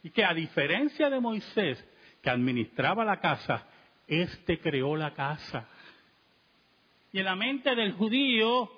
y 0.03 0.10
que 0.10 0.25
a 0.25 0.34
diferencia 0.34 1.10
de 1.10 1.22
Moisés, 1.22 1.82
que 2.22 2.29
administraba 2.29 3.06
la 3.06 3.22
casa, 3.22 3.65
este 4.06 4.60
creó 4.60 4.98
la 4.98 5.13
casa. 5.13 5.70
Y 7.13 7.20
en 7.20 7.25
la 7.25 7.38
mente 7.38 7.75
del 7.75 7.94
judío, 7.94 8.70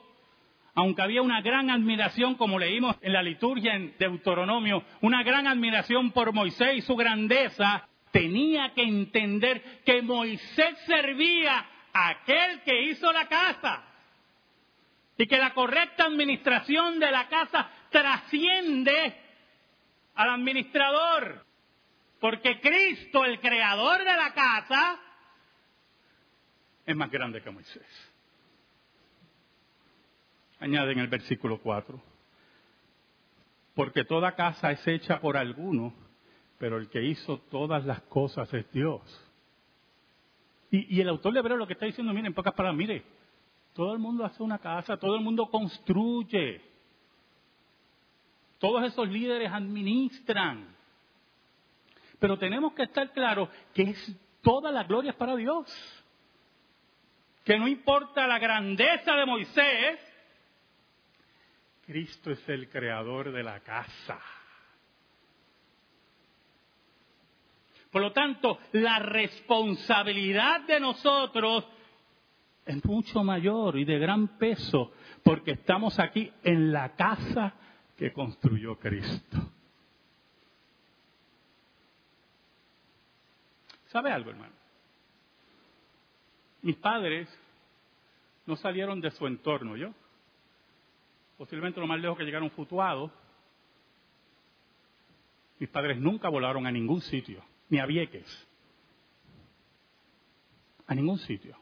aunque 0.76 1.02
había 1.02 1.24
una 1.24 1.42
gran 1.42 1.72
admiración, 1.72 2.36
como 2.36 2.60
leímos 2.60 2.96
en 3.02 3.14
la 3.14 3.24
liturgia 3.24 3.74
en 3.74 3.96
Deuteronomio, 3.98 4.84
una 5.02 5.24
gran 5.24 5.48
admiración 5.48 6.12
por 6.12 6.32
Moisés 6.34 6.76
y 6.76 6.82
su 6.82 6.96
grandeza, 6.96 7.88
tenía 8.12 8.74
que 8.74 8.84
entender 8.84 9.82
que 9.86 10.02
Moisés 10.02 10.78
servía 10.86 11.66
a 11.94 12.10
aquel 12.10 12.62
que 12.62 12.84
hizo 12.84 13.12
la 13.12 13.28
casa 13.28 13.84
y 15.18 15.28
que 15.28 15.38
la 15.38 15.54
correcta 15.54 16.06
administración 16.06 17.00
de 17.00 17.12
la 17.12 17.28
casa 17.28 17.70
trasciende 17.90 19.16
al 20.16 20.30
administrador, 20.30 21.46
porque 22.20 22.60
Cristo, 22.60 23.26
el 23.26 23.40
creador 23.40 24.00
de 24.00 24.16
la 24.16 24.34
casa, 24.34 25.00
es 26.86 26.96
más 26.96 27.12
grande 27.12 27.42
que 27.42 27.52
Moisés. 27.52 28.12
Añade 30.60 30.92
en 30.92 31.00
el 31.00 31.08
versículo 31.08 31.60
4. 31.60 32.02
Porque 33.74 34.04
toda 34.04 34.36
casa 34.36 34.72
es 34.72 34.86
hecha 34.88 35.20
por 35.20 35.38
alguno, 35.38 35.94
pero 36.62 36.78
el 36.78 36.90
que 36.90 37.02
hizo 37.02 37.40
todas 37.50 37.84
las 37.86 38.04
cosas 38.04 38.54
es 38.54 38.72
Dios. 38.72 39.02
Y, 40.70 41.02
el 41.02 41.10
autor 41.10 41.34
de 41.34 41.40
Hebreo 41.40 41.58
lo 41.58 41.66
que 41.66 41.74
está 41.74 41.88
diciendo, 41.88 42.14
miren, 42.14 42.28
en 42.28 42.34
pocas 42.36 42.54
palabras, 42.54 42.78
mire, 42.78 43.04
todo 43.74 43.92
el 43.94 43.98
mundo 43.98 44.24
hace 44.24 44.44
una 44.44 44.60
casa, 44.60 44.96
todo 44.96 45.16
el 45.16 45.24
mundo 45.24 45.50
construye. 45.50 46.62
Todos 48.60 48.84
esos 48.84 49.10
líderes 49.10 49.52
administran. 49.52 50.68
Pero 52.20 52.38
tenemos 52.38 52.74
que 52.74 52.84
estar 52.84 53.12
claros 53.12 53.50
que 53.74 53.82
es 53.82 54.16
toda 54.44 54.72
la 54.72 54.84
gloria 54.84 55.10
es 55.10 55.18
para 55.18 55.36
Dios. 55.36 55.66
Que 57.44 57.58
no 57.58 57.68
importa 57.68 58.28
la 58.28 58.38
grandeza 58.38 59.16
de 59.16 59.26
Moisés, 59.26 60.00
Cristo 61.88 62.30
es 62.30 62.50
el 62.50 62.70
creador 62.70 63.32
de 63.32 63.42
la 63.42 63.62
casa. 63.62 64.22
Por 67.92 68.02
lo 68.02 68.12
tanto, 68.12 68.60
la 68.72 69.00
responsabilidad 69.00 70.62
de 70.62 70.80
nosotros 70.80 71.68
es 72.66 72.84
mucho 72.86 73.24
mayor 73.24 73.78
y 73.78 73.86
de 73.86 74.00
gran 74.00 74.38
peso 74.38 74.92
porque 75.24 75.52
estamos 75.52 76.00
aquí 76.00 76.32
en 76.44 76.72
la 76.72 76.96
casa 76.96 77.54
que 77.98 78.14
construyó 78.14 78.80
Cristo. 78.80 79.38
¿Sabe 83.88 84.12
algo, 84.12 84.30
hermano? 84.30 84.54
Mis 86.62 86.78
padres 86.78 87.28
no 88.46 88.56
salieron 88.56 89.02
de 89.02 89.12
su 89.12 89.28
entorno, 89.28 89.76
¿yo? 89.76 89.94
posiblemente 91.42 91.80
lo 91.80 91.88
más 91.88 92.00
lejos 92.00 92.20
que 92.20 92.24
llegaron 92.24 92.52
futuados. 92.52 93.10
Mis 95.58 95.68
padres 95.70 95.98
nunca 95.98 96.30
volaron 96.30 96.68
a 96.68 96.72
ningún 96.72 97.02
sitio, 97.02 97.44
ni 97.72 97.80
a 97.80 97.86
Vieques, 97.86 98.48
a 100.86 100.94
ningún 100.94 101.18
sitio. 101.20 101.58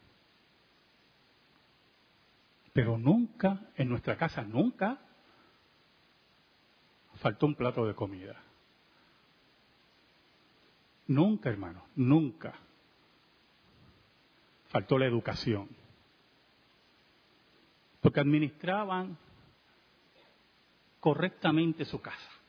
Pero 2.72 2.98
nunca, 2.98 3.70
en 3.76 3.88
nuestra 3.88 4.16
casa, 4.16 4.42
nunca 4.42 4.98
faltó 7.14 7.46
un 7.46 7.54
plato 7.54 7.86
de 7.86 7.94
comida. 7.94 8.42
Nunca, 11.06 11.48
hermano, 11.48 11.86
nunca 11.94 12.54
faltó 14.68 14.98
la 14.98 15.06
educación. 15.06 15.68
Porque 18.00 18.18
administraban 18.18 19.16
correctamente 20.98 21.84
su 21.84 22.00
casa. 22.00 22.39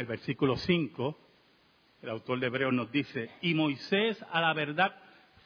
El 0.00 0.06
versículo 0.06 0.56
5, 0.56 1.18
el 2.00 2.08
autor 2.08 2.40
de 2.40 2.46
Hebreos 2.46 2.72
nos 2.72 2.90
dice, 2.90 3.28
y 3.42 3.52
Moisés 3.52 4.16
a 4.32 4.40
la 4.40 4.54
verdad 4.54 4.96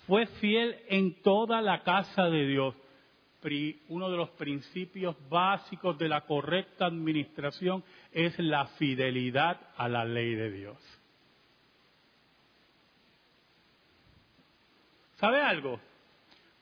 fue 0.07 0.27
fiel 0.27 0.77
en 0.87 1.21
toda 1.23 1.61
la 1.61 1.83
casa 1.83 2.31
de 2.31 2.47
Dios. 2.47 2.77
Uno 3.89 4.11
de 4.11 4.17
los 4.17 4.31
principios 4.31 5.17
básicos 5.29 5.99
de 5.99 6.09
la 6.09 6.21
correcta 6.21 6.87
administración 6.87 7.83
es 8.13 8.39
la 8.39 8.67
fidelidad 8.79 9.61
a 9.77 9.89
la 9.89 10.05
ley 10.05 10.37
de 10.37 10.53
Dios. 10.53 10.79
¿Sabe 15.17 15.43
algo? 15.43 15.81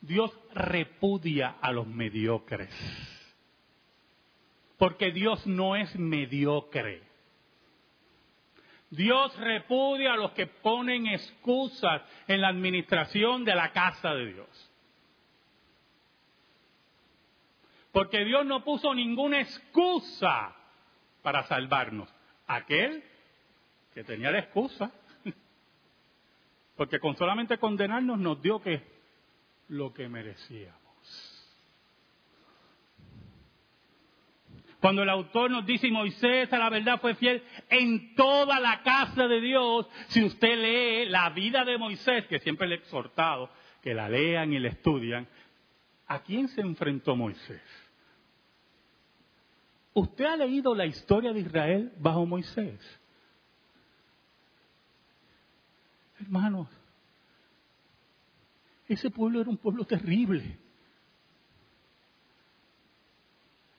Dios 0.01 0.31
repudia 0.55 1.57
a 1.61 1.73
los 1.73 1.87
mediocres. 1.87 2.71
Porque 4.79 5.13
Dios 5.13 5.47
no 5.47 5.77
es 5.77 5.95
mediocre. 5.99 7.12
Dios 8.93 9.35
repudia 9.39 10.13
a 10.13 10.17
los 10.19 10.33
que 10.33 10.47
ponen 10.47 11.07
excusas 11.07 12.03
en 12.29 12.43
la 12.43 12.49
administración 12.49 13.43
de 13.43 13.55
la 13.55 13.73
casa 13.73 14.13
de 14.13 14.35
Dios. 14.35 14.71
Porque 17.91 18.23
Dios 18.27 18.45
no 18.45 18.63
puso 18.63 18.95
ninguna 18.95 19.41
excusa 19.41 20.55
para 21.23 21.43
salvarnos. 21.45 22.15
Aquel 22.47 23.03
que 23.95 24.05
tenía 24.05 24.31
la 24.31 24.41
excusa. 24.41 24.93
Porque 26.77 27.01
con 27.01 27.17
solamente 27.17 27.57
condenarnos 27.57 28.19
nos 28.19 28.43
dio 28.43 28.61
que 28.61 28.83
lo 29.69 29.95
que 29.95 30.07
merecíamos. 30.07 30.82
Cuando 34.83 35.05
el 35.05 35.11
autor 35.11 35.49
nos 35.49 35.65
dice, 35.65 35.89
Moisés 35.93 36.53
a 36.53 36.59
la 36.59 36.69
verdad 36.69 37.01
fue 37.01 37.15
fiel 37.15 37.41
en 37.71 38.17
toda 38.17 38.59
la 38.59 38.83
casa 38.83 39.29
de 39.29 39.41
Dios, 39.41 39.87
si 40.09 40.25
usted 40.25 40.59
lee 40.59 41.09
la 41.09 41.31
vida 41.31 41.65
de 41.65 41.79
Moisés, 41.79 42.27
que 42.27 42.41
siempre 42.41 42.67
le 42.67 42.75
he 42.75 42.79
exhortado 42.79 43.49
que 43.81 43.95
la 43.95 44.09
lean 44.09 44.53
y 44.53 44.59
la 44.59 44.71
estudian, 44.71 45.29
¿a 46.09 46.19
quién 46.25 46.49
se 46.49 46.63
enfrentó 46.63 47.15
Moisés? 47.15 47.63
¿Usted 49.95 50.25
ha 50.25 50.37
leído 50.37 50.75
la 50.75 50.87
historia 50.87 51.33
de 51.33 51.39
Israel 51.39 51.93
bajo 51.99 52.27
Moisés? 52.27 52.81
Hermanos, 56.19 56.67
ese 58.89 59.11
pueblo 59.11 59.43
era 59.43 59.49
un 59.49 59.59
pueblo 59.59 59.85
terrible. 59.85 60.59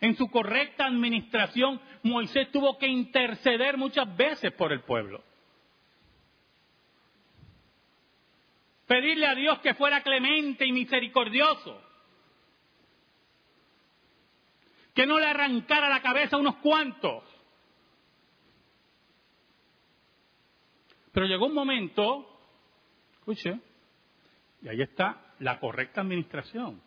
En 0.04 0.18
su 0.18 0.30
correcta 0.30 0.86
administración, 0.86 1.80
Moisés 2.04 2.52
tuvo 2.52 2.78
que 2.78 2.88
interceder 2.88 3.78
muchas 3.78 4.18
veces 4.18 4.52
por 4.52 4.74
el 4.74 4.82
pueblo. 4.82 5.24
Pedirle 8.86 9.26
a 9.26 9.34
Dios 9.34 9.60
que 9.60 9.74
fuera 9.76 10.04
clemente 10.04 10.66
y 10.66 10.74
misericordioso. 10.74 11.82
Que 14.94 15.08
no 15.08 15.18
le 15.20 15.26
arrancara 15.26 15.88
la 15.88 16.02
cabeza 16.02 16.36
a 16.36 16.39
unos 16.39 16.58
cuantos. 16.58 17.24
Pero 21.13 21.28
llegó 21.28 21.46
un 21.46 21.54
momento, 21.54 22.28
escuche, 23.13 23.58
y 24.63 24.68
ahí 24.68 24.82
está 24.82 25.34
la 25.39 25.62
correcta 25.62 26.02
administración. 26.02 26.82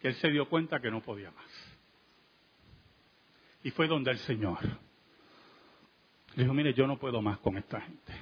Que 0.00 0.08
él 0.08 0.14
se 0.16 0.28
dio 0.28 0.48
cuenta 0.48 0.80
que 0.80 0.90
no 0.90 1.00
podía 1.00 1.30
más. 1.30 1.76
Y 3.62 3.70
fue 3.70 3.88
donde 3.88 4.12
el 4.12 4.18
Señor 4.18 4.58
le 6.36 6.42
dijo, 6.42 6.54
mire, 6.54 6.74
yo 6.74 6.86
no 6.86 6.98
puedo 6.98 7.22
más 7.22 7.38
con 7.38 7.56
esta 7.56 7.80
gente. 7.80 8.12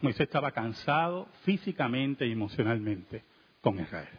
Moisés 0.00 0.22
estaba 0.22 0.52
cansado 0.52 1.26
físicamente 1.42 2.24
y 2.26 2.32
emocionalmente 2.32 3.24
con 3.60 3.80
Israel. 3.80 4.18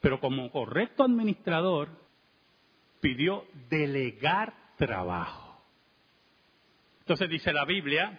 Pero 0.00 0.20
como 0.20 0.48
correcto 0.50 1.02
administrador, 1.02 1.88
pidió 3.00 3.46
delegar 3.68 4.54
trabajo. 4.76 5.60
Entonces 7.00 7.28
dice 7.28 7.52
la 7.52 7.64
Biblia 7.64 8.18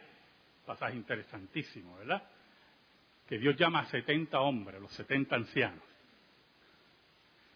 pasaje 0.66 0.96
interesantísimo, 0.96 1.98
¿verdad? 1.98 2.22
Que 3.28 3.38
Dios 3.38 3.56
llama 3.56 3.80
a 3.80 3.86
70 3.86 4.40
hombres, 4.42 4.82
los 4.82 4.92
70 4.92 5.36
ancianos, 5.36 5.84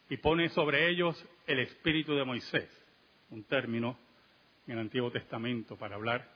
y 0.09 0.17
pone 0.17 0.49
sobre 0.49 0.89
ellos 0.89 1.23
el 1.47 1.59
espíritu 1.59 2.13
de 2.15 2.23
Moisés, 2.23 2.69
un 3.31 3.43
término 3.43 3.97
en 4.67 4.73
el 4.73 4.79
Antiguo 4.79 5.11
Testamento 5.11 5.75
para 5.75 5.95
hablar 5.95 6.29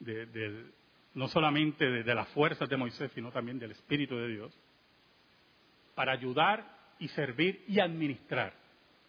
de, 0.00 0.66
no 1.14 1.28
solamente 1.28 1.84
de, 1.84 2.02
de 2.02 2.14
las 2.14 2.28
fuerzas 2.28 2.68
de 2.68 2.76
Moisés, 2.76 3.10
sino 3.14 3.30
también 3.32 3.58
del 3.58 3.72
espíritu 3.72 4.16
de 4.16 4.28
Dios, 4.28 4.52
para 5.94 6.12
ayudar 6.12 6.94
y 6.98 7.08
servir 7.08 7.64
y 7.66 7.80
administrar 7.80 8.54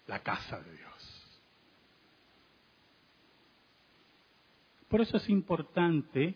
la 0.08 0.20
casa 0.24 0.60
de 0.60 0.72
Dios. 0.72 0.90
Por 4.88 5.02
eso 5.02 5.18
es 5.18 5.30
importante 5.30 6.36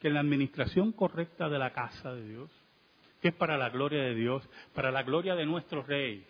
que 0.00 0.08
en 0.08 0.14
la 0.14 0.20
administración 0.20 0.90
correcta 0.92 1.48
de 1.48 1.58
la 1.58 1.72
casa 1.72 2.12
de 2.12 2.28
Dios, 2.28 2.50
que 3.24 3.28
es 3.28 3.34
para 3.36 3.56
la 3.56 3.70
gloria 3.70 4.02
de 4.02 4.14
Dios, 4.14 4.46
para 4.74 4.90
la 4.90 5.02
gloria 5.02 5.34
de 5.34 5.46
nuestro 5.46 5.82
rey, 5.82 6.26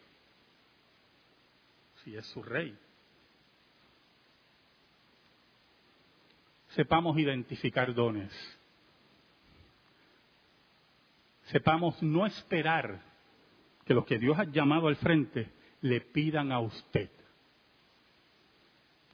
si 2.05 2.15
es 2.15 2.25
su 2.27 2.41
rey, 2.41 2.79
sepamos 6.69 7.19
identificar 7.19 7.93
dones, 7.93 8.33
sepamos 11.47 12.01
no 12.01 12.27
esperar 12.27 13.03
que 13.85 13.95
los 13.95 14.07
que 14.07 14.21
Dios 14.21 14.39
ha 14.39 14.45
llamado 14.45 14.87
al 14.87 14.95
frente 14.95 15.51
le 15.81 16.01
pidan 16.01 16.53
a 16.53 16.61
usted 16.61 17.11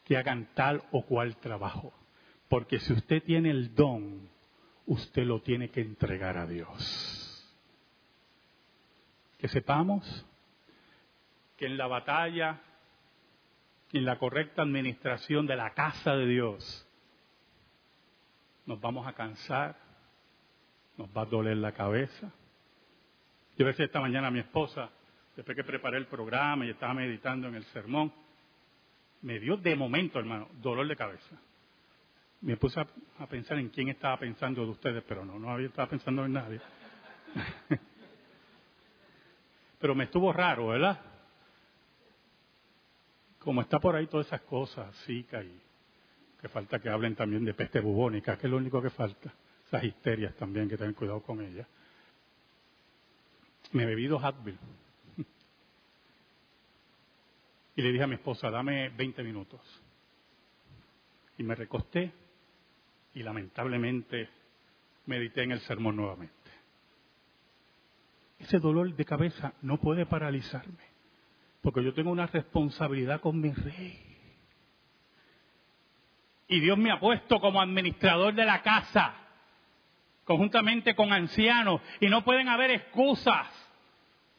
que 0.05 0.19
hagan 0.19 0.51
tal 0.53 0.83
o 0.91 1.07
cual 1.07 1.35
trabajo. 1.37 1.95
Porque 2.51 2.79
si 2.79 2.93
usted 2.93 3.23
tiene 3.23 3.49
el 3.51 3.75
don, 3.75 4.29
usted 4.85 5.25
lo 5.25 5.41
tiene 5.41 5.71
que 5.71 5.81
entregar 5.81 6.37
a 6.37 6.47
Dios. 6.47 7.30
Que 9.41 9.49
sepamos 9.49 10.27
que 11.57 11.65
en 11.65 11.79
la 11.79 11.87
batalla, 11.87 12.61
en 13.93 14.05
la 14.05 14.19
correcta 14.19 14.63
administración 14.63 15.47
de 15.47 15.57
la 15.57 15.71
casa 15.71 16.15
de 16.15 16.27
Dios, 16.27 16.87
nos 18.67 18.79
vamos 18.81 19.07
a 19.07 19.15
cansar, 19.15 19.77
nos 20.99 21.09
va 21.17 21.23
a 21.23 21.25
doler 21.25 21.57
la 21.57 21.73
cabeza. 21.73 22.31
Yo 23.57 23.67
decía 23.67 23.87
esta 23.87 24.01
mañana 24.01 24.29
a 24.29 24.31
mi 24.31 24.41
esposa, 24.41 24.91
después 25.35 25.57
que 25.57 25.65
preparé 25.65 25.97
el 25.97 26.07
programa 26.07 26.67
y 26.67 26.71
estaba 26.71 26.93
meditando 26.93 27.49
en 27.49 27.55
el 27.55 27.65
sermón, 27.65 28.13
me 29.23 29.39
dio 29.39 29.57
de 29.57 29.75
momento, 29.75 30.19
hermano, 30.19 30.49
dolor 30.61 30.87
de 30.87 30.97
cabeza. 30.97 31.41
Me 32.43 32.59
puse 32.59 32.81
a, 32.81 33.27
pensar 33.27 33.59
en 33.59 33.71
quién 33.71 33.89
estaba 33.89 34.19
pensando 34.19 34.65
de 34.65 34.71
ustedes, 34.71 35.03
pero 35.09 35.25
no, 35.25 35.39
no 35.39 35.51
había 35.51 35.69
estaba 35.69 35.89
pensando 35.89 36.27
en 36.27 36.33
nadie. 36.35 36.61
pero 39.81 39.95
me 39.95 40.05
estuvo 40.05 40.33
raro, 40.33 40.69
¿verdad? 40.69 41.01
Como 43.39 43.63
está 43.63 43.81
por 43.81 43.97
ahí 43.97 44.07
todas 44.07 44.27
esas 44.27 44.43
cosas, 44.43 44.95
Zika 45.07 45.43
y 45.43 45.61
que 46.41 46.49
falta 46.49 46.79
que 46.79 46.91
hablen 46.91 47.15
también 47.15 47.45
de 47.45 47.55
peste 47.55 47.81
bubónica, 47.81 48.37
que 48.37 48.47
es 48.47 48.51
lo 48.51 48.59
único 48.59 48.81
que 48.81 48.91
falta. 48.91 49.33
Esas 49.67 49.85
histerias 49.85 50.35
también, 50.37 50.69
que 50.69 50.77
tengan 50.77 50.95
cuidado 50.95 51.23
con 51.23 51.41
ellas. 51.41 51.67
Me 53.73 53.85
he 53.85 53.87
bebido 53.87 54.19
Advil. 54.19 54.59
Y 57.77 57.83
le 57.83 57.93
dije 57.93 58.05
a 58.05 58.07
mi 58.07 58.17
esposa, 58.17 58.51
dame 58.51 58.91
20 58.91 59.23
minutos. 59.23 59.61
Y 61.39 61.43
me 61.43 61.55
recosté 61.55 62.13
y 63.15 63.23
lamentablemente 63.23 64.29
medité 65.07 65.45
en 65.45 65.53
el 65.53 65.61
sermón 65.61 65.97
nuevamente. 65.97 66.40
Ese 68.41 68.59
dolor 68.59 68.95
de 68.95 69.05
cabeza 69.05 69.53
no 69.63 69.77
puede 69.79 70.07
paralizarme, 70.07 70.85
porque 71.63 71.85
yo 71.85 71.95
tengo 71.95 72.11
una 72.11 72.27
responsabilidad 72.27 73.21
con 73.21 73.41
mi 73.41 73.53
rey. 73.53 74.07
Y 76.49 76.61
Dios 76.61 76.77
me 76.79 76.91
ha 76.91 76.99
puesto 76.99 77.41
como 77.41 77.61
administrador 77.61 78.35
de 78.35 78.45
la 78.45 78.63
casa, 78.63 79.15
conjuntamente 80.25 80.97
con 80.97 81.13
ancianos, 81.13 81.81
y 82.01 82.09
no 82.09 82.25
pueden 82.25 82.49
haber 82.49 82.73
excusas 82.73 83.47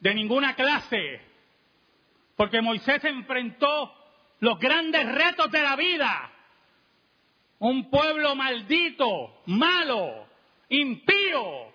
de 0.00 0.14
ninguna 0.14 0.54
clase, 0.54 1.20
porque 2.36 2.60
Moisés 2.60 3.02
enfrentó 3.04 3.94
los 4.40 4.58
grandes 4.58 5.10
retos 5.10 5.50
de 5.50 5.62
la 5.62 5.76
vida 5.76 6.32
un 7.62 7.88
pueblo 7.90 8.34
maldito, 8.34 9.42
malo, 9.46 10.26
impío. 10.68 11.72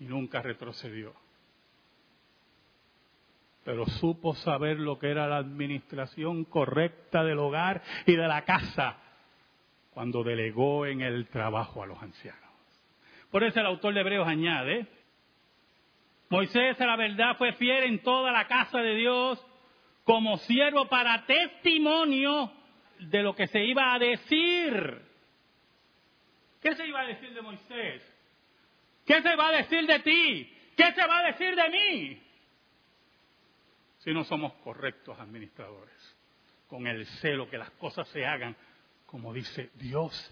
Y 0.00 0.04
nunca 0.04 0.42
retrocedió. 0.42 1.14
Pero 3.64 3.84
supo 3.86 4.34
saber 4.34 4.78
lo 4.78 4.98
que 4.98 5.10
era 5.10 5.26
la 5.26 5.36
administración 5.36 6.44
correcta 6.44 7.22
del 7.24 7.38
hogar 7.38 7.82
y 8.06 8.16
de 8.16 8.26
la 8.26 8.44
casa 8.44 8.96
cuando 9.92 10.22
delegó 10.22 10.86
en 10.86 11.00
el 11.00 11.26
trabajo 11.28 11.82
a 11.82 11.86
los 11.86 12.00
ancianos. 12.00 12.40
Por 13.30 13.44
eso 13.44 13.60
el 13.60 13.66
autor 13.66 13.94
de 13.94 14.00
Hebreos 14.00 14.26
añade, 14.26 14.86
Moisés 16.30 16.80
a 16.80 16.86
la 16.86 16.96
verdad 16.96 17.36
fue 17.36 17.52
fiel 17.54 17.84
en 17.84 18.02
toda 18.02 18.32
la 18.32 18.46
casa 18.46 18.78
de 18.78 18.94
Dios 18.94 19.44
como 20.04 20.38
siervo 20.38 20.88
para 20.88 21.26
testimonio 21.26 22.52
de 23.00 23.22
lo 23.22 23.34
que 23.34 23.46
se 23.48 23.64
iba 23.64 23.92
a 23.92 23.98
decir. 23.98 25.02
¿Qué 26.62 26.74
se 26.74 26.86
iba 26.86 27.00
a 27.00 27.06
decir 27.06 27.34
de 27.34 27.42
Moisés? 27.42 28.17
¿Qué 29.08 29.22
se 29.22 29.36
va 29.36 29.48
a 29.48 29.52
decir 29.52 29.86
de 29.86 30.00
ti? 30.00 30.54
¿Qué 30.76 30.92
se 30.92 31.06
va 31.06 31.20
a 31.20 31.22
decir 31.28 31.56
de 31.56 31.70
mí? 31.70 32.22
Si 34.00 34.12
no 34.12 34.22
somos 34.22 34.52
correctos 34.62 35.18
administradores, 35.18 36.16
con 36.68 36.86
el 36.86 37.06
celo 37.22 37.48
que 37.48 37.56
las 37.56 37.70
cosas 37.70 38.06
se 38.08 38.26
hagan 38.26 38.54
como 39.06 39.32
dice 39.32 39.70
Dios, 39.76 40.30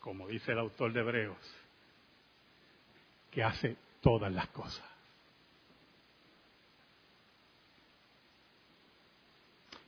como 0.00 0.26
dice 0.28 0.52
el 0.52 0.60
autor 0.60 0.94
de 0.94 1.00
Hebreos, 1.00 1.54
que 3.30 3.44
hace 3.44 3.76
todas 4.00 4.32
las 4.32 4.48
cosas. 4.48 4.88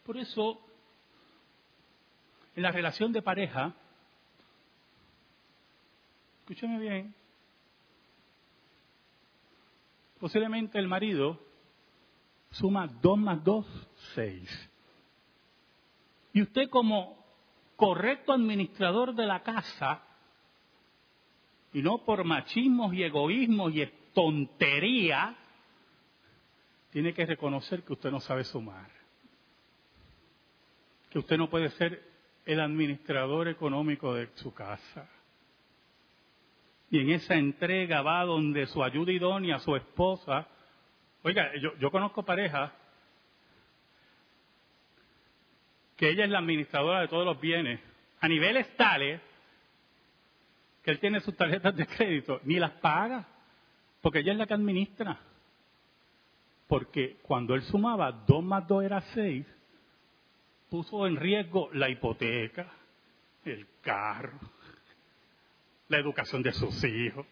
Por 0.04 0.18
eso 0.18 0.60
en 2.54 2.62
la 2.62 2.72
relación 2.72 3.10
de 3.10 3.22
pareja, 3.22 3.72
escúchame 6.40 6.78
bien, 6.78 7.14
posiblemente 10.22 10.78
el 10.78 10.86
marido 10.86 11.36
suma 12.52 12.86
2 12.86 13.18
más 13.18 13.42
2, 13.42 13.66
6. 14.14 14.70
Y 16.32 16.42
usted 16.42 16.70
como 16.70 17.18
correcto 17.74 18.32
administrador 18.32 19.16
de 19.16 19.26
la 19.26 19.42
casa, 19.42 20.00
y 21.72 21.82
no 21.82 22.04
por 22.04 22.22
machismos 22.22 22.94
y 22.94 23.02
egoísmos 23.02 23.74
y 23.74 23.84
tontería, 24.14 25.34
tiene 26.92 27.12
que 27.14 27.26
reconocer 27.26 27.82
que 27.82 27.94
usted 27.94 28.12
no 28.12 28.20
sabe 28.20 28.44
sumar. 28.44 28.92
Que 31.10 31.18
usted 31.18 31.36
no 31.36 31.50
puede 31.50 31.68
ser 31.70 32.00
el 32.46 32.60
administrador 32.60 33.48
económico 33.48 34.14
de 34.14 34.28
su 34.36 34.54
casa. 34.54 35.10
Y 36.92 37.00
en 37.00 37.10
esa 37.10 37.34
entrega 37.36 38.02
va 38.02 38.22
donde 38.22 38.66
su 38.66 38.84
ayuda 38.84 39.12
idónea, 39.12 39.58
su 39.60 39.74
esposa. 39.74 40.46
Oiga, 41.22 41.50
yo, 41.56 41.74
yo 41.78 41.90
conozco 41.90 42.22
parejas 42.22 42.70
que 45.96 46.10
ella 46.10 46.24
es 46.24 46.30
la 46.30 46.40
administradora 46.40 47.00
de 47.00 47.08
todos 47.08 47.24
los 47.24 47.40
bienes, 47.40 47.80
a 48.20 48.28
niveles 48.28 48.76
tales 48.76 49.22
que 50.82 50.90
él 50.90 51.00
tiene 51.00 51.20
sus 51.20 51.34
tarjetas 51.34 51.74
de 51.74 51.86
crédito, 51.86 52.42
ni 52.44 52.58
las 52.58 52.72
paga, 52.72 53.26
porque 54.02 54.18
ella 54.18 54.32
es 54.32 54.38
la 54.38 54.46
que 54.46 54.54
administra. 54.54 55.18
Porque 56.68 57.16
cuando 57.22 57.54
él 57.54 57.62
sumaba 57.62 58.12
2 58.12 58.44
más 58.44 58.68
2 58.68 58.84
era 58.84 59.00
6, 59.00 59.46
puso 60.68 61.06
en 61.06 61.16
riesgo 61.16 61.70
la 61.72 61.88
hipoteca, 61.88 62.66
el 63.46 63.66
carro, 63.80 64.38
la 65.92 65.98
educación 65.98 66.42
de 66.42 66.52
sus 66.52 66.82
hijos. 66.84 67.26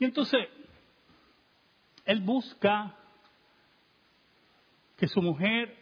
Y 0.00 0.04
entonces, 0.04 0.48
él 2.04 2.20
busca 2.20 2.96
que 4.98 5.06
su 5.06 5.22
mujer, 5.22 5.76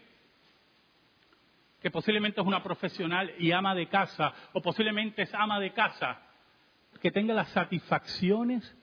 que 1.81 1.90
posiblemente 1.90 2.42
es 2.42 2.46
una 2.46 2.62
profesional 2.62 3.33
y 3.38 3.53
ama 3.53 3.74
de 3.74 3.88
casa, 3.88 4.35
o 4.53 4.61
posiblemente 4.61 5.22
es 5.22 5.33
ama 5.33 5.59
de 5.59 5.72
casa, 5.72 6.20
que 7.00 7.11
tenga 7.11 7.33
las 7.33 7.48
satisfacciones 7.48 8.76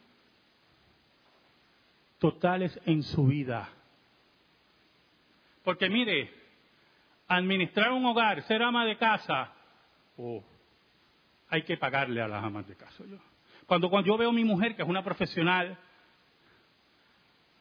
totales 2.18 2.80
en 2.86 3.04
su 3.04 3.28
vida. 3.28 3.70
Porque 5.64 5.90
mire, 5.90 6.47
administrar 7.28 7.92
un 7.92 8.06
hogar, 8.06 8.44
ser 8.44 8.62
ama 8.62 8.86
de 8.86 8.98
casa, 8.98 9.52
oh, 10.18 10.44
hay 11.50 11.64
que 11.64 11.78
pagarle 11.78 12.22
a 12.22 12.28
las 12.28 12.44
amas 12.44 12.68
de 12.68 12.76
casa. 12.76 13.04
Cuando, 13.66 13.90
cuando 13.90 14.08
yo 14.08 14.18
veo 14.18 14.30
a 14.30 14.34
mi 14.34 14.44
mujer, 14.44 14.76
que 14.76 14.82
es 14.82 14.88
una 14.88 15.04
profesional, 15.04 15.78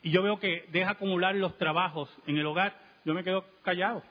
y 0.02 0.10
yo 0.10 0.22
veo 0.22 0.38
que 0.38 0.66
deja 0.70 0.92
acumular 0.92 1.34
los 1.34 1.56
trabajos 1.58 2.08
en 2.26 2.36
el 2.36 2.46
hogar, 2.46 2.78
yo 3.04 3.14
me 3.14 3.24
quedo 3.24 3.44
callado. 3.62 4.02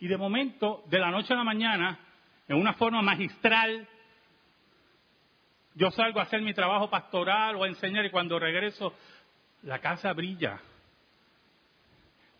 Y 0.00 0.06
de 0.08 0.16
momento, 0.16 0.84
de 0.86 0.98
la 0.98 1.10
noche 1.10 1.32
a 1.32 1.36
la 1.36 1.44
mañana, 1.44 1.98
en 2.46 2.56
una 2.56 2.74
forma 2.74 3.02
magistral, 3.02 3.88
yo 5.74 5.90
salgo 5.90 6.20
a 6.20 6.24
hacer 6.24 6.40
mi 6.42 6.54
trabajo 6.54 6.88
pastoral 6.88 7.56
o 7.56 7.64
a 7.64 7.68
enseñar 7.68 8.04
y 8.04 8.10
cuando 8.10 8.38
regreso, 8.38 8.94
la 9.62 9.78
casa 9.80 10.12
brilla. 10.12 10.60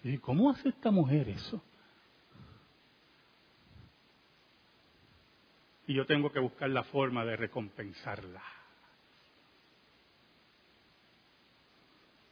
¿Y 0.08 0.18
cómo 0.18 0.50
hace 0.50 0.70
esta 0.70 0.90
mujer 0.90 1.28
eso? 1.28 1.62
Y 5.86 5.94
yo 5.94 6.06
tengo 6.06 6.32
que 6.32 6.40
buscar 6.40 6.70
la 6.70 6.82
forma 6.84 7.24
de 7.26 7.36
recompensarla. 7.36 8.42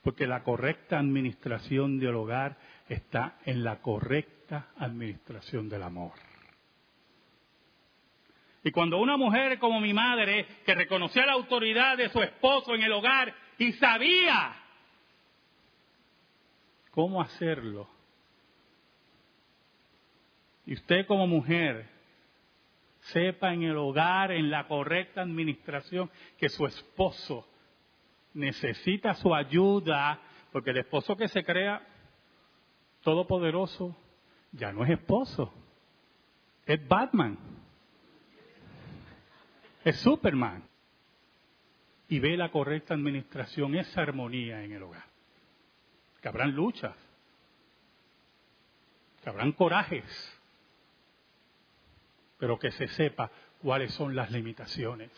Porque 0.02 0.26
la 0.26 0.42
correcta 0.42 0.98
administración 0.98 1.98
del 1.98 2.14
hogar 2.14 2.56
está 2.88 3.38
en 3.44 3.62
la 3.62 3.80
correcta 3.82 4.68
administración 4.78 5.68
del 5.68 5.82
amor. 5.82 6.12
Y 8.62 8.70
cuando 8.70 8.98
una 8.98 9.16
mujer 9.16 9.58
como 9.58 9.80
mi 9.80 9.92
madre, 9.92 10.46
que 10.64 10.74
reconocía 10.74 11.26
la 11.26 11.32
autoridad 11.32 11.96
de 11.98 12.08
su 12.08 12.22
esposo 12.22 12.74
en 12.74 12.82
el 12.82 12.92
hogar 12.92 13.34
y 13.58 13.72
sabía 13.74 14.65
cómo 16.96 17.20
hacerlo, 17.20 17.86
y 20.64 20.72
usted 20.72 21.06
como 21.06 21.26
mujer 21.26 21.86
sepa 23.12 23.52
en 23.52 23.64
el 23.64 23.76
hogar, 23.76 24.32
en 24.32 24.50
la 24.50 24.66
correcta 24.66 25.20
administración, 25.20 26.10
que 26.38 26.48
su 26.48 26.64
esposo 26.64 27.46
necesita 28.32 29.12
su 29.12 29.34
ayuda, 29.34 30.22
porque 30.50 30.70
el 30.70 30.78
esposo 30.78 31.14
que 31.16 31.28
se 31.28 31.44
crea 31.44 31.86
todopoderoso 33.02 33.94
ya 34.52 34.72
no 34.72 34.82
es 34.82 34.92
esposo, 34.92 35.52
es 36.64 36.88
Batman, 36.88 37.38
es 39.84 40.00
Superman. 40.00 40.64
Y 42.08 42.20
ve 42.20 42.38
la 42.38 42.50
correcta 42.50 42.94
administración, 42.94 43.74
esa 43.74 44.00
armonía 44.00 44.64
en 44.64 44.72
el 44.72 44.82
hogar. 44.82 45.15
Que 46.26 46.30
habrán 46.30 46.56
luchas, 46.56 46.96
que 49.22 49.30
habrán 49.30 49.52
corajes, 49.52 50.02
pero 52.36 52.58
que 52.58 52.72
se 52.72 52.88
sepa 52.88 53.30
cuáles 53.62 53.94
son 53.94 54.16
las 54.16 54.32
limitaciones 54.32 55.12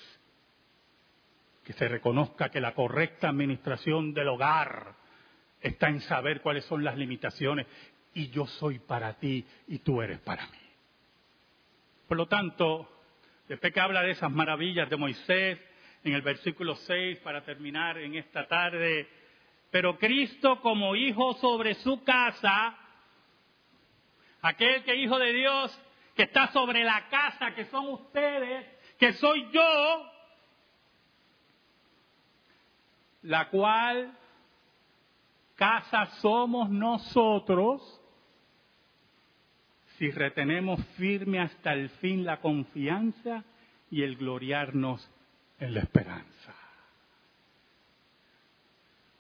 que 1.65 1.73
se 1.73 1.89
reconozca 1.89 2.51
que 2.51 2.61
la 2.61 2.75
correcta 2.75 3.31
administración 3.31 4.13
del 4.13 4.29
hogar 4.29 4.97
está 5.63 5.89
en 5.89 6.03
saber 6.03 6.43
cuáles 6.43 6.67
son 6.67 6.85
las 6.85 6.99
limitaciones 6.99 7.67
y 8.13 8.29
yo 8.29 8.47
soy 8.47 8.79
para 8.79 9.15
ti 9.15 9.47
y 9.67 9.79
tú 9.79 10.03
eres 10.03 10.21
para 10.21 10.47
mí. 10.49 10.61
Por 12.07 12.19
lo 12.19 12.27
tanto, 12.27 12.87
después 13.49 13.73
que 13.73 13.81
habla 13.81 14.03
de 14.03 14.11
esas 14.11 14.31
maravillas 14.31 14.91
de 14.91 14.97
Moisés, 14.99 15.59
en 16.05 16.13
el 16.13 16.21
versículo 16.21 16.77
6, 16.77 17.21
para 17.21 17.47
terminar 17.47 17.97
en 17.97 18.15
esta 18.15 18.47
tarde, 18.47 19.09
pero 19.71 19.99
Cristo 19.99 20.61
como 20.61 20.97
hijo 20.97 21.35
sobre 21.35 21.75
su 21.75 22.03
casa, 22.05 22.77
aquel 24.43 24.85
que 24.85 24.97
hijo 24.97 25.19
de 25.19 25.33
Dios, 25.33 25.81
que 26.15 26.25
está 26.25 26.49
sobre 26.49 26.85
la 26.85 27.09
casa, 27.09 27.55
que 27.55 27.67
son 27.67 27.89
ustedes, 27.89 28.67
que 28.99 29.13
soy 29.15 29.51
yo, 29.53 30.11
la 33.23 33.49
cual 33.51 34.17
casa 35.57 36.07
somos 36.21 36.71
nosotros 36.71 38.01
si 39.99 40.11
retenemos 40.13 40.81
firme 40.97 41.41
hasta 41.41 41.73
el 41.73 41.91
fin 41.91 42.25
la 42.25 42.41
confianza 42.41 43.45
y 43.91 44.03
el 44.03 44.17
gloriarnos 44.17 45.11
en 45.59 45.75
la 45.75 45.81
esperanza. 45.81 46.58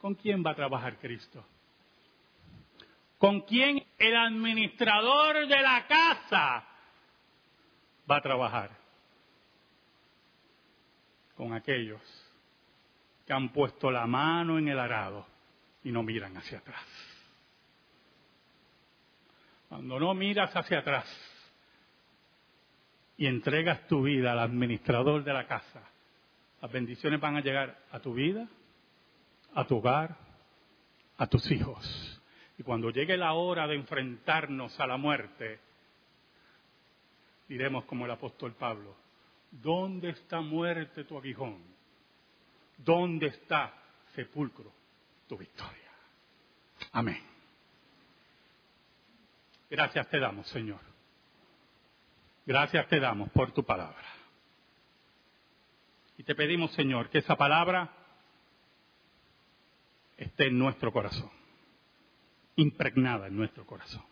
¿Con 0.01 0.15
quién 0.15 0.45
va 0.45 0.53
a 0.53 0.55
trabajar 0.55 0.99
Cristo? 0.99 1.45
¿Con 3.19 3.41
quién 3.43 3.85
el 3.99 4.17
administrador 4.17 5.47
de 5.49 5.61
la 5.61 5.87
casa 5.87 6.65
va 8.09 8.17
a 8.17 8.23
trabajar? 8.23 8.71
Con 11.37 11.53
aquellos 11.53 12.01
que 13.27 13.33
han 13.33 13.51
puesto 13.51 13.91
la 13.91 14.07
mano 14.07 14.59
en 14.59 14.69
el 14.69 14.79
arado 14.79 15.27
y 15.83 15.91
no 15.91 16.03
miran 16.03 16.37
hacia 16.37 16.59
atrás. 16.59 16.87
Cuando 19.69 19.99
no 20.01 20.15
miras 20.15 20.55
hacia 20.55 20.79
atrás 20.79 21.07
y 23.17 23.27
entregas 23.27 23.87
tu 23.89 24.03
vida 24.03 24.33
al 24.33 24.39
administrador 24.39 25.25
de 25.25 25.33
la 25.33 25.47
casa, 25.47 25.83
las 26.63 26.73
bendiciones 26.73 27.21
van 27.21 27.37
a 27.37 27.41
llegar 27.41 27.79
a 27.91 28.01
tu 28.01 28.15
vida, 28.15 28.49
a 29.55 29.67
tu 29.67 29.77
hogar, 29.77 30.17
a 31.17 31.27
tus 31.27 31.51
hijos. 31.51 32.21
Y 32.59 32.63
cuando 32.63 32.91
llegue 32.91 33.17
la 33.17 33.33
hora 33.35 33.67
de 33.67 33.77
enfrentarnos 33.77 34.79
a 34.81 34.87
la 34.87 34.97
muerte, 34.97 35.61
diremos 37.49 37.85
como 37.85 38.05
el 38.05 38.11
apóstol 38.11 38.55
Pablo, 38.55 38.97
¿dónde 39.51 40.11
está 40.11 40.41
muerte 40.41 41.05
tu 41.05 41.17
aguijón? 41.17 41.63
¿Dónde 42.77 43.29
está, 43.29 43.75
sepulcro, 44.15 44.73
tu 45.29 45.37
victoria? 45.37 45.91
Amén. 46.93 47.23
Gracias 49.71 50.09
te 50.09 50.19
damos, 50.19 50.49
Señor. 50.49 50.81
Gracias 52.47 52.89
te 52.89 52.99
damos 52.99 53.31
por 53.31 53.53
tu 53.53 53.63
palabra. 53.65 54.07
Y 56.17 56.23
te 56.23 56.35
pedimos, 56.35 56.73
Señor, 56.73 57.11
que 57.11 57.19
esa 57.19 57.37
palabra 57.37 57.91
esté 60.19 60.49
en 60.49 60.59
nuestro 60.59 60.93
corazón, 60.93 61.31
impregnada 62.57 63.29
en 63.29 63.37
nuestro 63.37 63.65
corazón. 63.65 64.03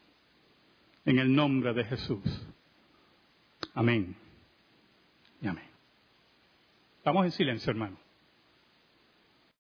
En 1.05 1.19
el 1.19 1.35
nombre 1.35 1.75
de 1.75 1.85
Jesús. 1.85 2.47
Amén. 3.75 4.16
Y 5.40 5.47
amén. 5.47 5.69
Estamos 6.99 7.27
en 7.27 7.33
silencio, 7.33 7.71
hermano. 7.71 8.06